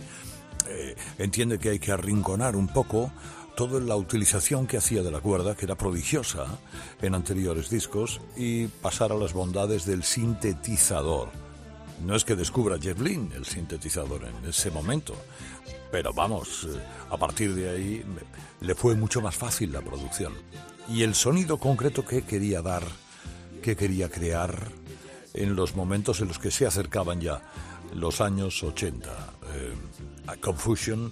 eh, 0.68 0.96
entiende 1.18 1.60
que 1.60 1.70
hay 1.70 1.80
que 1.80 1.92
arrinconar 1.92 2.56
un 2.56 2.68
poco 2.68 3.12
toda 3.60 3.82
la 3.82 3.98
utilización 3.98 4.68
que 4.68 4.78
hacía 4.78 5.04
de 5.04 5.12
la 5.12 5.20
cuerda, 5.20 5.54
que 5.54 5.66
era 5.66 5.76
prodigiosa 5.76 6.46
en 7.02 7.14
anteriores 7.14 7.70
discos, 7.70 8.22
y 8.38 8.68
pasar 8.68 9.12
a 9.12 9.16
las 9.16 9.34
bondades 9.34 9.84
del 9.84 10.04
sintetizador. 10.04 11.28
No 12.06 12.16
es 12.16 12.24
que 12.24 12.38
descubra 12.38 12.80
Jeff 12.80 13.02
Lynne 13.02 13.36
el 13.36 13.46
sintetizador 13.46 14.24
en 14.24 14.48
ese 14.48 14.72
momento, 14.72 15.14
pero 15.92 16.14
vamos, 16.14 16.70
eh, 16.70 16.80
a 17.10 17.18
partir 17.18 17.54
de 17.54 17.70
ahí 17.70 18.06
le 18.62 18.76
fue 18.76 18.96
mucho 18.96 19.20
más 19.20 19.36
fácil 19.36 19.74
la 19.74 19.82
producción. 19.82 20.32
Y 20.88 21.04
el 21.04 21.14
sonido 21.14 21.58
concreto 21.58 22.06
que 22.06 22.22
quería 22.22 22.62
dar, 22.62 22.84
que 23.62 23.76
quería 23.76 24.08
crear 24.08 24.72
en 25.34 25.58
los 25.58 25.76
momentos 25.76 26.22
en 26.22 26.30
los 26.30 26.40
que 26.40 26.50
se 26.50 26.66
acercaban 26.66 27.20
ya 27.20 27.42
los 27.94 28.22
años 28.22 28.64
80. 28.64 29.10
Eh, 29.54 30.38
Confusion 30.40 31.12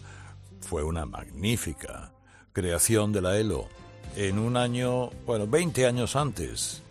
fue 0.62 0.82
una 0.84 1.06
magnífica 1.06 2.14
creación 2.58 3.14
de 3.14 3.22
la 3.22 3.38
ELO 3.38 3.68
en 4.16 4.40
un 4.40 4.58
año, 4.58 5.12
bueno, 5.28 5.46
20 5.46 5.86
años 5.86 6.16
antes 6.16 6.82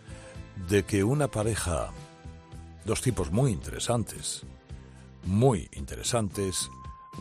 de 0.69 0.85
que 0.85 1.03
una 1.03 1.27
pareja, 1.27 1.89
dos 2.85 3.01
tipos 3.01 3.31
muy 3.33 3.51
interesantes, 3.51 4.43
muy 5.25 5.67
interesantes, 5.73 6.69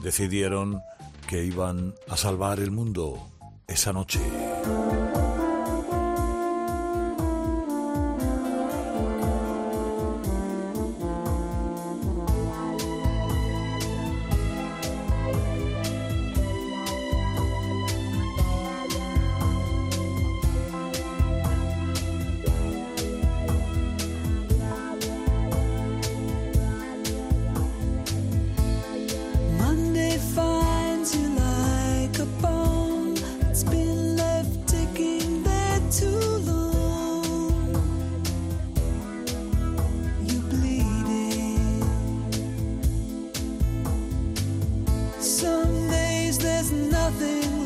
decidieron 0.00 0.80
que 1.28 1.42
iban 1.42 1.96
a 2.08 2.16
salvar 2.16 2.60
el 2.60 2.70
mundo 2.70 3.18
esa 3.66 3.92
noche. 3.92 4.20
nothing. 47.06 47.65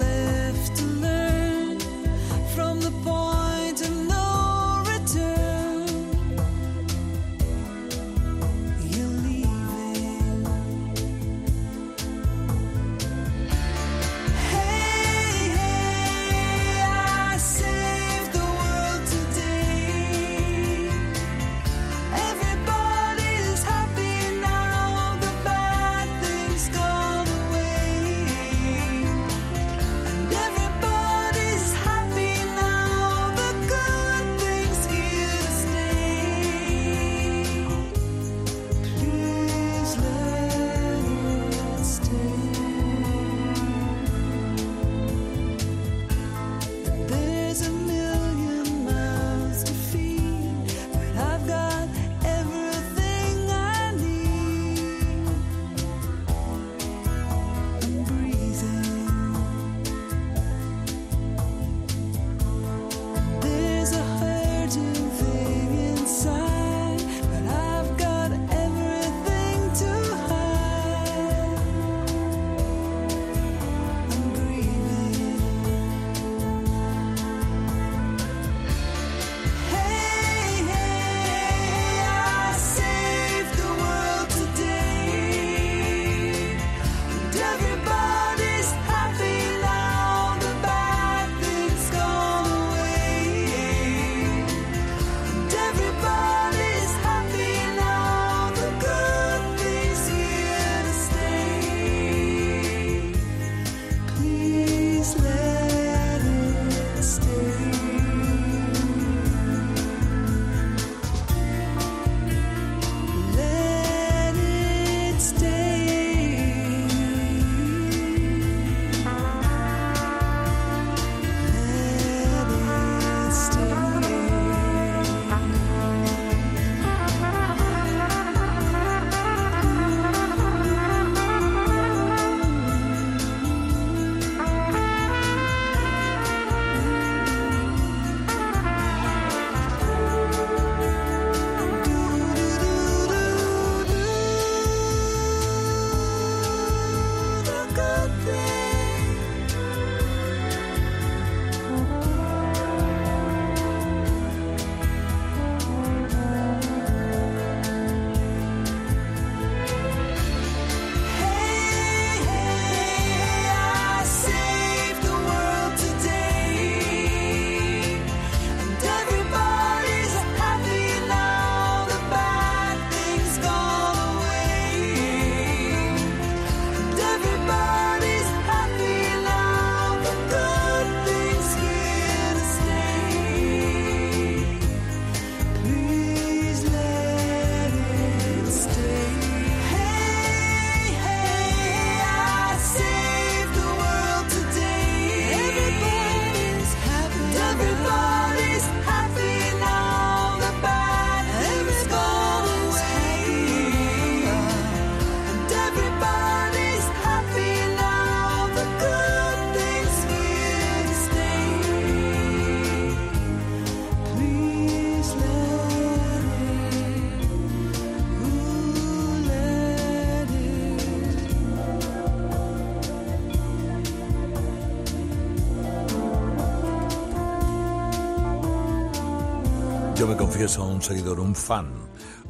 Confieso 230.40 230.64
un 230.64 230.80
seguidor, 230.80 231.20
un 231.20 231.34
fan 231.34 231.70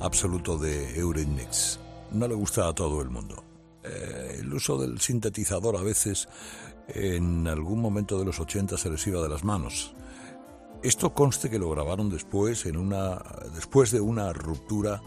absoluto 0.01 0.59
de 0.59 0.99
Eurythmics. 0.99 1.79
No 2.11 2.27
le 2.27 2.35
gusta 2.35 2.67
a 2.67 2.75
todo 2.75 3.01
el 3.03 3.09
mundo. 3.09 3.45
Eh, 3.85 4.39
el 4.41 4.53
uso 4.53 4.77
del 4.79 5.01
sintetizador 5.01 5.77
a 5.77 5.83
veces 5.83 6.29
en 6.89 7.47
algún 7.47 7.81
momento 7.81 8.19
de 8.19 8.25
los 8.25 8.41
80 8.41 8.77
se 8.79 8.91
les 8.91 9.07
iba 9.07 9.23
de 9.23 9.29
las 9.29 9.45
manos. 9.45 9.95
Esto 10.83 11.15
conste 11.15 11.49
que 11.49 11.61
lo 11.61 11.71
grabaron 11.71 12.11
después, 12.11 12.67
en 12.67 12.79
una, 12.79 13.23
después 13.55 13.93
de 13.93 14.01
una 14.01 14.33
ruptura 14.33 15.01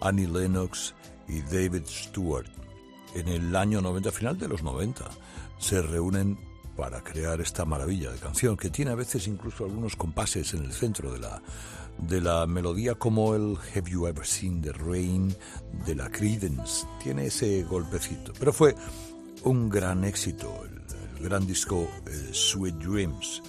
Annie 0.00 0.26
Lennox 0.26 0.94
y 1.28 1.42
David 1.42 1.82
Stewart. 1.86 2.48
En 3.14 3.28
el 3.28 3.54
año 3.54 3.82
90, 3.82 4.10
final 4.12 4.38
de 4.38 4.48
los 4.48 4.62
90, 4.62 5.04
se 5.58 5.82
reúnen 5.82 6.38
para 6.74 7.02
crear 7.02 7.38
esta 7.42 7.66
maravilla 7.66 8.10
de 8.10 8.18
canción 8.18 8.56
que 8.56 8.70
tiene 8.70 8.92
a 8.92 8.94
veces 8.94 9.26
incluso 9.28 9.66
algunos 9.66 9.94
compases 9.94 10.54
en 10.54 10.64
el 10.64 10.72
centro 10.72 11.12
de 11.12 11.18
la, 11.18 11.42
de 11.98 12.20
la 12.20 12.46
melodía 12.46 12.94
como 12.94 13.34
el 13.34 13.56
Have 13.74 13.90
You 13.90 14.06
Ever 14.06 14.26
Seen 14.26 14.60
the 14.60 14.72
Rain 14.72 15.34
de 15.86 15.94
la 15.94 16.10
Creedence. 16.10 16.86
Tiene 17.02 17.26
ese 17.26 17.62
golpecito. 17.64 18.32
Pero 18.38 18.52
fue 18.52 18.74
un 19.44 19.68
gran 19.68 20.04
éxito, 20.04 20.52
el, 20.64 21.22
gran 21.22 21.46
disco 21.46 21.88
Sweet 22.32 22.74
Dreams. 22.76 23.42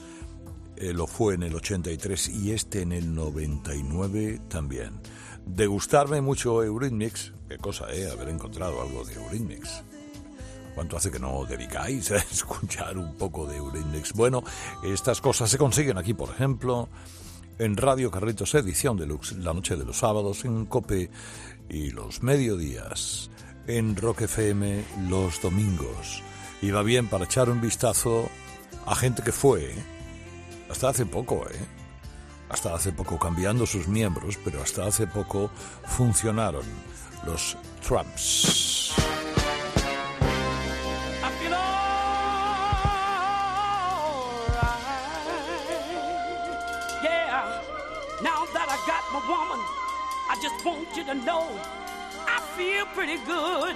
Eh, 0.77 0.93
lo 0.93 1.07
fue 1.07 1.33
en 1.33 1.43
el 1.43 1.55
83 1.55 2.29
y 2.29 2.51
este 2.51 2.81
en 2.81 2.91
el 2.91 3.13
99 3.13 4.41
también. 4.47 4.99
De 5.45 5.65
gustarme 5.65 6.21
mucho 6.21 6.63
Eurythmics, 6.63 7.33
qué 7.47 7.57
cosa, 7.57 7.91
¿eh? 7.91 8.09
Haber 8.11 8.29
encontrado 8.29 8.81
algo 8.81 9.03
de 9.05 9.13
Eurythmics. 9.13 9.83
¿Cuánto 10.75 10.97
hace 10.97 11.09
que 11.09 11.17
no 11.17 11.43
dedicáis 11.45 12.11
a 12.11 12.17
escuchar 12.31 12.97
un 12.97 13.15
poco 13.15 13.47
de 13.47 13.57
Eurythmics? 13.57 14.13
Bueno, 14.13 14.43
estas 14.83 15.21
cosas 15.21 15.49
se 15.49 15.57
consiguen 15.57 15.97
aquí, 15.97 16.13
por 16.13 16.29
ejemplo, 16.29 16.89
en 17.59 17.75
Radio 17.75 18.11
Carritos 18.11 18.53
Edición 18.55 18.97
Deluxe, 18.97 19.33
la 19.37 19.53
noche 19.53 19.75
de 19.75 19.85
los 19.85 19.97
sábados, 19.97 20.45
en 20.45 20.65
Cope 20.65 21.09
y 21.69 21.91
los 21.91 22.23
mediodías, 22.23 23.29
en 23.67 23.95
Rock 23.95 24.21
FM 24.21 24.83
los 25.09 25.41
domingos. 25.41 26.21
Y 26.61 26.71
va 26.71 26.83
bien 26.83 27.07
para 27.07 27.25
echar 27.25 27.49
un 27.49 27.61
vistazo 27.61 28.29
a 28.85 28.95
gente 28.95 29.23
que 29.23 29.31
fue, 29.31 29.71
¿eh? 29.71 29.83
hasta 30.69 30.89
hace 30.89 31.05
poco, 31.05 31.47
¿eh? 31.49 31.65
Hasta 32.49 32.73
hace 32.73 32.91
poco 32.93 33.19
cambiando 33.19 33.65
sus 33.65 33.87
miembros, 33.87 34.37
pero 34.43 34.61
hasta 34.61 34.85
hace 34.85 35.05
poco 35.05 35.49
funcionaron 35.85 36.63
los 37.25 37.57
Trumps. 37.85 39.06
I 50.37 50.39
just 50.39 50.63
want 50.63 50.95
you 50.95 51.03
to 51.05 51.15
know 51.15 51.49
I 52.27 52.39
feel 52.55 52.85
pretty 52.93 53.17
good. 53.25 53.75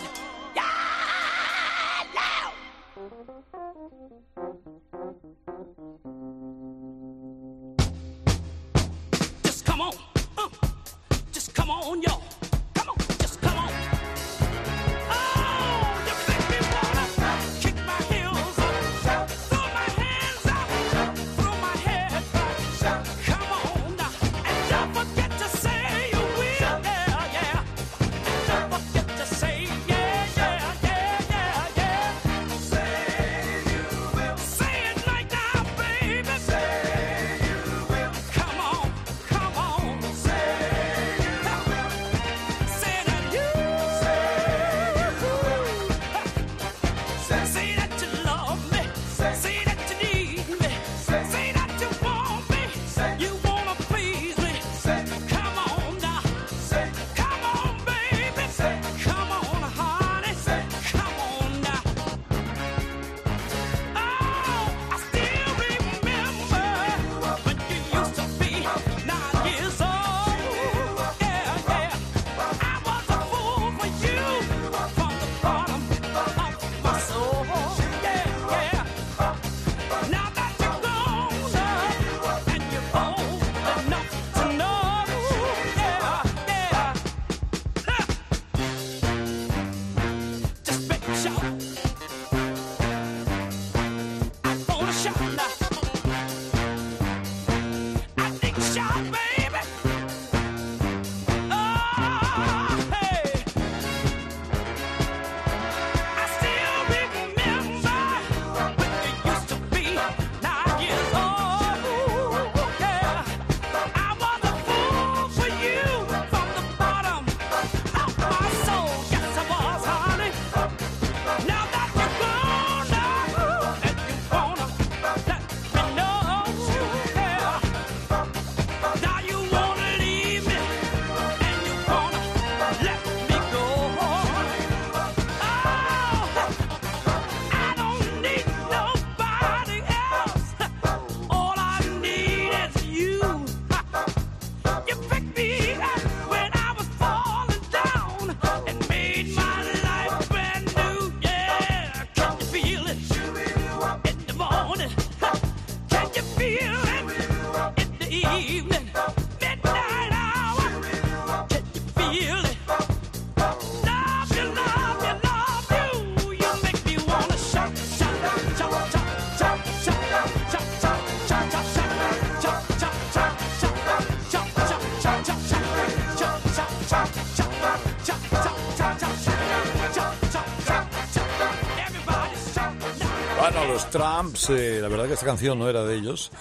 Trumps, 183.91 184.49
eh, 184.51 184.79
la 184.81 184.87
verdad 184.87 185.05
que 185.05 185.13
esta 185.13 185.25
canción 185.25 185.59
no 185.59 185.69
era 185.69 185.83
de 185.83 185.95
ellos. 185.95 186.31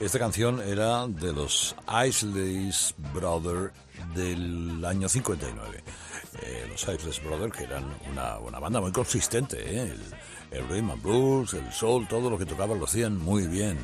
Esta 0.00 0.18
canción 0.18 0.62
era 0.62 1.06
de 1.06 1.34
los 1.34 1.76
Isleys 2.06 2.94
Brothers 3.12 3.72
del 4.14 4.82
año 4.82 5.06
59. 5.06 5.84
Eh, 6.40 6.66
los 6.66 6.80
Isleys 6.82 7.22
Brothers, 7.22 7.52
que 7.54 7.64
eran 7.64 7.84
una, 8.10 8.58
banda 8.58 8.80
muy 8.80 8.90
consistente. 8.90 9.58
Eh. 9.60 9.94
El 10.50 10.68
rhythm 10.68 10.92
and 10.92 11.02
blues, 11.02 11.52
el 11.52 11.70
soul, 11.72 12.08
todo 12.08 12.30
lo 12.30 12.38
que 12.38 12.46
tocaban 12.46 12.78
lo 12.78 12.86
hacían 12.86 13.18
muy 13.18 13.48
bien. 13.48 13.78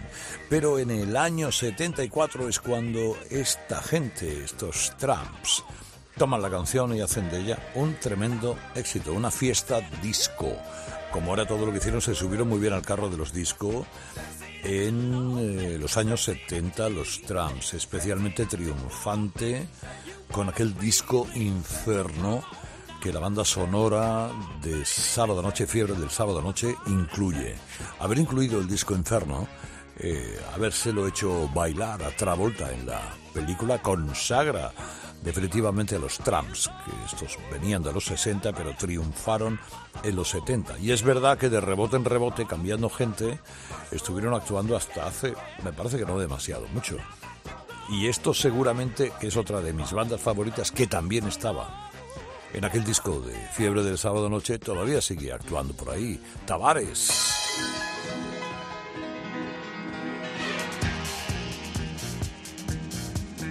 Pero 0.49 0.79
en 0.79 0.91
el 0.91 1.14
año 1.14 1.53
74 1.53 2.49
es 2.49 2.59
cuando 2.59 3.18
esta 3.29 3.83
gente, 3.83 4.45
estos 4.45 4.95
tramps, 4.97 5.62
toman 6.21 6.43
la 6.43 6.51
canción 6.51 6.95
y 6.95 7.01
hacen 7.01 7.31
de 7.31 7.41
ella 7.41 7.59
un 7.75 7.95
tremendo 7.95 8.55
éxito, 8.75 9.14
una 9.14 9.31
fiesta 9.31 9.81
disco. 10.03 10.55
Como 11.11 11.33
era 11.33 11.47
todo 11.47 11.64
lo 11.64 11.73
que 11.73 11.79
hicieron, 11.79 12.03
se 12.03 12.14
subieron 12.14 12.47
muy 12.47 12.59
bien 12.59 12.75
al 12.75 12.83
carro 12.83 13.09
de 13.09 13.16
los 13.16 13.33
discos 13.33 13.87
en 14.62 15.39
eh, 15.39 15.79
los 15.81 15.97
años 15.97 16.23
70 16.25 16.91
los 16.91 17.23
trams, 17.23 17.73
especialmente 17.73 18.45
triunfante 18.45 19.66
con 20.31 20.51
aquel 20.51 20.77
disco 20.77 21.27
Inferno 21.37 22.45
que 23.01 23.14
la 23.14 23.21
banda 23.21 23.43
sonora 23.43 24.29
de 24.61 24.85
Sábado 24.85 25.41
Noche, 25.41 25.66
Fiebre 25.66 25.95
del 25.95 26.11
Sábado 26.11 26.43
Noche, 26.43 26.77
incluye. 26.89 27.55
Haber 27.99 28.18
incluido 28.18 28.61
el 28.61 28.68
disco 28.68 28.95
Inferno, 28.95 29.49
eh, 29.97 30.39
habérselo 30.55 31.09
hecho 31.09 31.49
bailar 31.55 32.03
a 32.03 32.14
Travolta 32.14 32.71
en 32.71 32.85
la 32.85 33.01
película 33.33 33.81
consagra 33.81 34.71
definitivamente 35.23 35.99
los 35.99 36.18
trams, 36.18 36.71
que 36.85 37.05
estos 37.07 37.39
venían 37.51 37.83
de 37.83 37.93
los 37.93 38.05
60 38.05 38.53
pero 38.53 38.75
triunfaron 38.77 39.59
en 40.03 40.16
los 40.16 40.31
70. 40.31 40.79
Y 40.79 40.93
es 40.93 41.03
verdad 41.03 41.39
que 41.39 41.49
de 41.49 41.61
rebote 41.61 41.97
en 41.97 42.05
rebote, 42.05 42.47
cambiando 42.47 42.89
gente, 42.89 43.39
estuvieron 43.91 44.35
actuando 44.35 44.77
hasta 44.77 45.07
hace, 45.07 45.35
me 45.62 45.73
parece 45.73 45.99
que 45.99 46.07
no 46.07 46.18
demasiado, 46.18 46.66
mucho. 46.68 46.97
Y 47.89 48.07
esto 48.07 48.33
seguramente 48.33 49.12
es 49.21 49.37
otra 49.37 49.61
de 49.61 49.73
mis 49.73 49.93
bandas 49.93 50.21
favoritas 50.21 50.71
que 50.71 50.87
también 50.87 51.27
estaba 51.27 51.91
en 52.53 52.64
aquel 52.64 52.85
disco 52.85 53.21
de 53.21 53.35
Fiebre 53.53 53.83
del 53.83 53.97
Sábado 53.97 54.29
Noche, 54.29 54.59
todavía 54.59 55.01
sigue 55.01 55.33
actuando 55.33 55.75
por 55.75 55.91
ahí. 55.91 56.21
Tavares. 56.47 57.11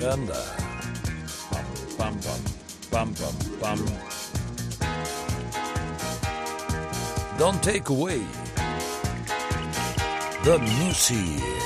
Anda. 0.01 0.58
Pam, 1.99 2.17
pam, 2.21 2.41
pam, 2.91 3.13
pam, 3.13 3.35
pam. 3.59 3.79
Don't 7.37 7.61
take 7.61 7.89
away 7.89 8.21
the 10.45 10.59
music. 10.79 11.58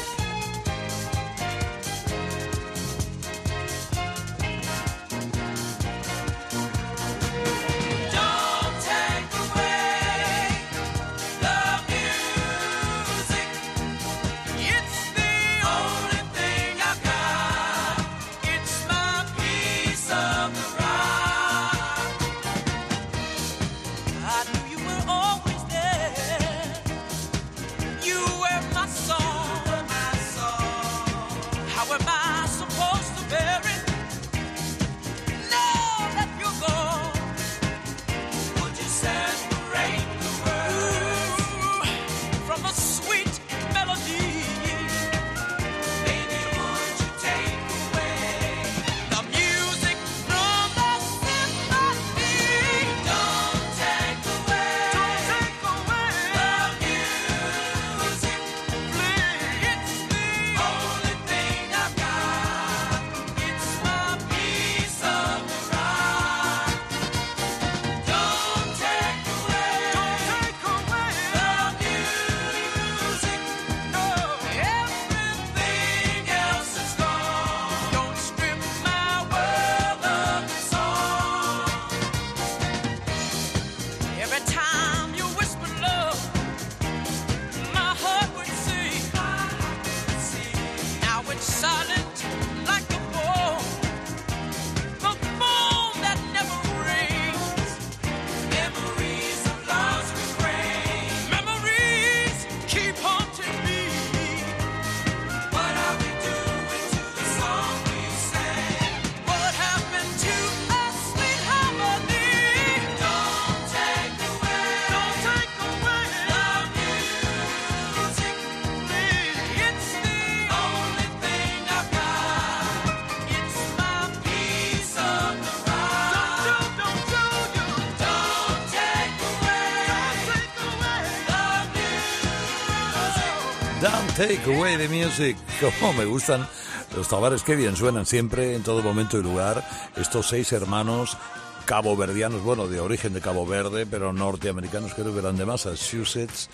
Take 134.17 134.55
Away 134.55 134.77
the 134.77 134.87
Music. 134.89 135.35
Como 135.79 135.93
me 135.93 136.05
gustan 136.05 136.47
los 136.95 137.07
tabares, 137.07 137.41
que 137.41 137.55
bien 137.55 137.75
suenan 137.75 138.05
siempre, 138.05 138.53
en 138.53 138.61
todo 138.61 138.83
momento 138.83 139.17
y 139.17 139.23
lugar. 139.23 139.67
Estos 139.95 140.27
seis 140.27 140.51
hermanos 140.51 141.17
caboverdianos, 141.65 142.43
bueno, 142.43 142.67
de 142.67 142.79
origen 142.79 143.13
de 143.13 143.21
Cabo 143.21 143.47
Verde, 143.47 143.87
pero 143.87 144.13
norteamericanos, 144.13 144.93
creo 144.93 145.13
que 145.13 145.19
eran 145.19 145.35
de 145.35 145.45
Massachusetts, 145.45 146.49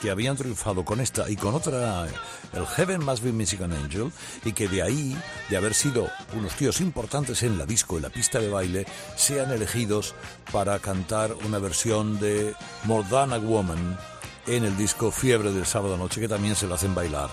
que 0.00 0.10
habían 0.10 0.36
triunfado 0.36 0.86
con 0.86 1.00
esta 1.00 1.28
y 1.28 1.36
con 1.36 1.54
otra, 1.54 2.06
el 2.54 2.66
Heaven 2.66 3.04
Must 3.04 3.22
Be 3.22 3.32
Mexican 3.32 3.72
Angel, 3.72 4.10
y 4.44 4.52
que 4.52 4.68
de 4.68 4.82
ahí, 4.82 5.14
de 5.50 5.56
haber 5.58 5.74
sido 5.74 6.08
unos 6.34 6.54
tíos 6.54 6.80
importantes 6.80 7.42
en 7.42 7.58
la 7.58 7.66
disco, 7.66 7.96
en 7.96 8.04
la 8.04 8.10
pista 8.10 8.38
de 8.38 8.48
baile, 8.48 8.86
sean 9.16 9.50
elegidos 9.50 10.14
para 10.50 10.78
cantar 10.78 11.34
una 11.46 11.58
versión 11.58 12.18
de 12.20 12.54
More 12.84 13.06
Than 13.10 13.34
a 13.34 13.38
Woman 13.38 13.98
en 14.46 14.64
el 14.64 14.76
disco 14.76 15.10
Fiebre 15.10 15.52
del 15.52 15.66
sábado 15.66 15.96
noche, 15.96 16.20
que 16.20 16.28
también 16.28 16.56
se 16.56 16.66
lo 16.66 16.74
hacen 16.74 16.94
bailar 16.94 17.30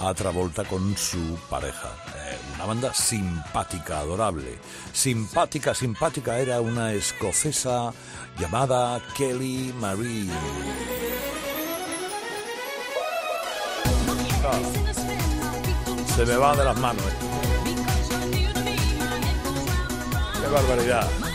a 0.00 0.14
Travolta 0.14 0.64
con 0.64 0.96
su 0.96 1.38
pareja. 1.50 1.88
Eh, 2.16 2.38
una 2.54 2.66
banda 2.66 2.94
simpática, 2.94 4.00
adorable. 4.00 4.58
Simpática, 4.92 5.74
simpática 5.74 6.38
era 6.38 6.60
una 6.60 6.92
escocesa 6.92 7.92
llamada 8.38 9.00
Kelly 9.16 9.74
Marie. 9.78 10.30
se 16.16 16.26
me 16.26 16.36
va 16.36 16.54
de 16.54 16.64
las 16.64 16.78
manos. 16.78 17.04
Qué 20.40 20.48
barbaridad. 20.48 21.31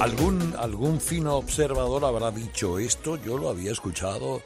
Algún, 0.00 0.54
algún 0.58 1.00
fino 1.00 1.36
observador 1.36 2.04
habrá 2.04 2.30
dicho 2.30 2.78
esto, 2.78 3.16
yo 3.16 3.38
lo 3.38 3.48
había 3.48 3.72
escuchado 3.72 4.42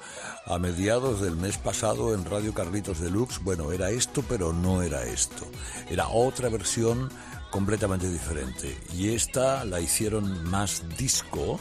a 0.46 0.58
mediados 0.60 1.20
del 1.20 1.34
mes 1.34 1.58
pasado 1.58 2.14
en 2.14 2.24
Radio 2.24 2.54
Carlitos 2.54 3.00
Deluxe. 3.00 3.42
Bueno, 3.42 3.72
era 3.72 3.90
esto, 3.90 4.22
pero 4.28 4.52
no 4.52 4.82
era 4.82 5.02
esto. 5.02 5.44
Era 5.90 6.08
otra 6.08 6.48
versión 6.50 7.10
completamente 7.50 8.08
diferente. 8.08 8.78
Y 8.94 9.12
esta 9.12 9.64
la 9.64 9.80
hicieron 9.80 10.44
más 10.48 10.84
disco, 10.96 11.58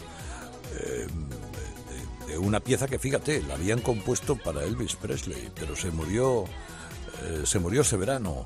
eh, 0.80 1.08
de, 2.28 2.38
una 2.38 2.60
pieza 2.60 2.88
que, 2.88 3.00
fíjate, 3.00 3.42
la 3.42 3.56
habían 3.56 3.82
compuesto 3.82 4.36
para 4.36 4.64
Elvis 4.64 4.96
Presley, 4.96 5.52
pero 5.60 5.76
se 5.76 5.90
murió, 5.90 6.46
eh, 7.24 7.42
se 7.44 7.58
murió 7.58 7.82
ese 7.82 7.98
verano. 7.98 8.46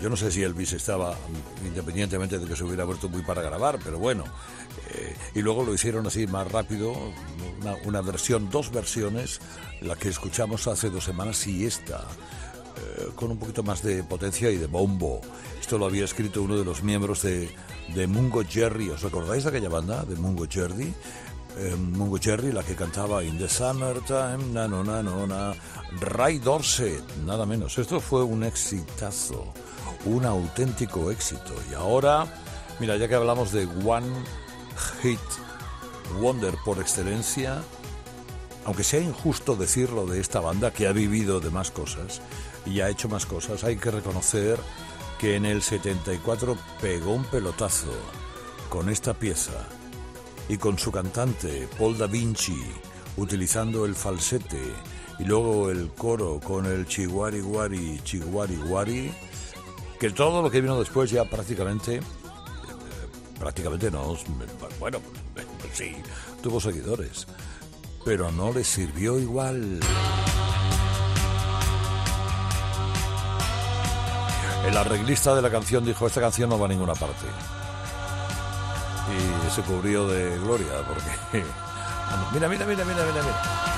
Yo 0.00 0.08
no 0.08 0.16
sé 0.16 0.30
si 0.30 0.42
Elvis 0.42 0.72
estaba, 0.72 1.16
independientemente 1.64 2.38
de 2.38 2.46
que 2.46 2.56
se 2.56 2.64
hubiera 2.64 2.84
vuelto 2.84 3.08
muy 3.08 3.22
para 3.22 3.42
grabar, 3.42 3.78
pero 3.82 3.98
bueno. 3.98 4.24
Eh, 4.90 5.14
y 5.34 5.42
luego 5.42 5.64
lo 5.64 5.74
hicieron 5.74 6.06
así 6.06 6.26
más 6.26 6.50
rápido, 6.50 6.94
una, 7.84 8.00
versión, 8.00 8.50
dos 8.50 8.70
versiones, 8.70 9.40
la 9.80 9.96
que 9.96 10.08
escuchamos 10.08 10.66
hace 10.66 10.90
dos 10.90 11.04
semanas 11.04 11.46
y 11.46 11.66
esta, 11.66 11.98
eh, 11.98 13.08
con 13.14 13.30
un 13.30 13.38
poquito 13.38 13.62
más 13.62 13.82
de 13.82 14.02
potencia 14.04 14.50
y 14.50 14.56
de 14.56 14.66
bombo. 14.66 15.20
Esto 15.60 15.78
lo 15.78 15.86
había 15.86 16.04
escrito 16.04 16.42
uno 16.42 16.56
de 16.56 16.64
los 16.64 16.82
miembros 16.82 17.22
de, 17.22 17.50
de 17.94 18.06
Mungo 18.06 18.42
Jerry. 18.48 18.90
¿Os 18.90 19.04
acordáis 19.04 19.44
de 19.44 19.50
aquella 19.50 19.68
banda, 19.68 20.04
de 20.04 20.16
Mungo 20.16 20.46
Jerry? 20.48 20.92
Eh, 21.58 21.76
Mungo 21.76 22.18
Jerry, 22.18 22.50
la 22.50 22.62
que 22.62 22.74
cantaba 22.74 23.22
In 23.22 23.38
the 23.38 23.48
Summertime, 23.48 24.52
na 24.52 24.66
no 24.66 24.82
na 24.82 25.02
no 25.02 25.26
na, 25.26 25.54
Ray 26.00 26.38
Dorset, 26.38 27.04
nada 27.26 27.44
menos. 27.44 27.76
Esto 27.78 28.00
fue 28.00 28.24
un 28.24 28.42
exitazo 28.42 29.52
un 30.04 30.24
auténtico 30.24 31.10
éxito. 31.10 31.54
Y 31.70 31.74
ahora, 31.74 32.26
mira, 32.78 32.96
ya 32.96 33.08
que 33.08 33.14
hablamos 33.14 33.52
de 33.52 33.66
One 33.84 34.06
Hit 35.02 35.20
Wonder 36.20 36.54
por 36.64 36.80
excelencia, 36.80 37.62
aunque 38.64 38.84
sea 38.84 39.00
injusto 39.00 39.56
decirlo 39.56 40.06
de 40.06 40.20
esta 40.20 40.40
banda 40.40 40.72
que 40.72 40.86
ha 40.86 40.92
vivido 40.92 41.40
de 41.40 41.50
más 41.50 41.70
cosas 41.70 42.20
y 42.66 42.80
ha 42.80 42.88
hecho 42.88 43.08
más 43.08 43.26
cosas, 43.26 43.64
hay 43.64 43.76
que 43.76 43.90
reconocer 43.90 44.58
que 45.18 45.36
en 45.36 45.46
el 45.46 45.62
74 45.62 46.56
pegó 46.80 47.12
un 47.12 47.24
pelotazo 47.24 47.92
con 48.68 48.88
esta 48.88 49.14
pieza 49.14 49.66
y 50.48 50.56
con 50.56 50.78
su 50.78 50.90
cantante 50.90 51.68
Paul 51.78 51.96
Da 51.96 52.06
Vinci 52.06 52.60
utilizando 53.16 53.84
el 53.84 53.94
falsete 53.94 54.60
y 55.18 55.24
luego 55.24 55.70
el 55.70 55.90
coro 55.90 56.40
con 56.40 56.66
el 56.66 56.86
chihuari 56.86 57.40
guari 57.40 58.00
chihuari 58.02 58.56
guari 58.56 59.12
que 60.02 60.10
todo 60.10 60.42
lo 60.42 60.50
que 60.50 60.60
vino 60.60 60.76
después 60.80 61.08
ya 61.12 61.24
prácticamente, 61.24 62.00
prácticamente 63.38 63.88
no, 63.88 64.16
bueno, 64.80 64.98
pues, 65.32 65.46
sí, 65.74 65.94
tuvo 66.42 66.60
seguidores, 66.60 67.28
pero 68.04 68.32
no 68.32 68.52
le 68.52 68.64
sirvió 68.64 69.16
igual. 69.20 69.78
El 74.66 74.76
arreglista 74.76 75.36
de 75.36 75.42
la 75.42 75.50
canción 75.52 75.84
dijo, 75.84 76.08
esta 76.08 76.20
canción 76.20 76.50
no 76.50 76.58
va 76.58 76.66
a 76.66 76.70
ninguna 76.70 76.94
parte. 76.94 77.24
Y 79.08 79.54
se 79.54 79.62
cubrió 79.62 80.08
de 80.08 80.36
gloria, 80.40 80.84
porque... 80.88 81.46
Mira, 82.32 82.48
mira, 82.48 82.66
mira, 82.66 82.84
mira, 82.84 83.04
mira, 83.04 83.22
mira. 83.22 83.71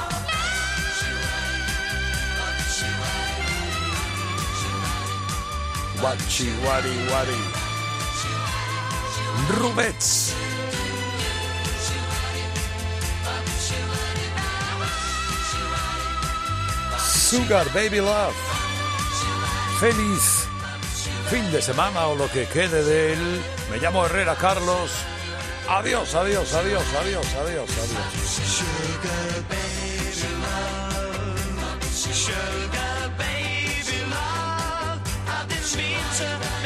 Wachi, 6.04 6.48
wari, 6.66 6.94
wari. 7.10 7.40
Rubets. 9.56 10.34
Sugar 16.98 17.66
Baby 17.72 18.00
Love. 18.00 18.36
Feliz 19.80 20.44
fin 21.30 21.50
de 21.50 21.62
semana 21.62 22.06
o 22.08 22.14
lo 22.14 22.28
que 22.30 22.46
quede 22.48 22.84
de 22.84 23.14
él. 23.14 23.42
Me 23.70 23.78
llamo 23.78 24.04
Herrera 24.04 24.36
Carlos. 24.36 24.90
Adiós, 25.70 26.14
adiós, 26.14 26.52
adiós, 26.52 26.84
adiós, 27.00 27.26
adiós, 27.34 27.70
adiós. 27.82 28.44
my 29.04 29.80
advice. 31.90 32.84
If 32.86 32.93
you 35.76 36.63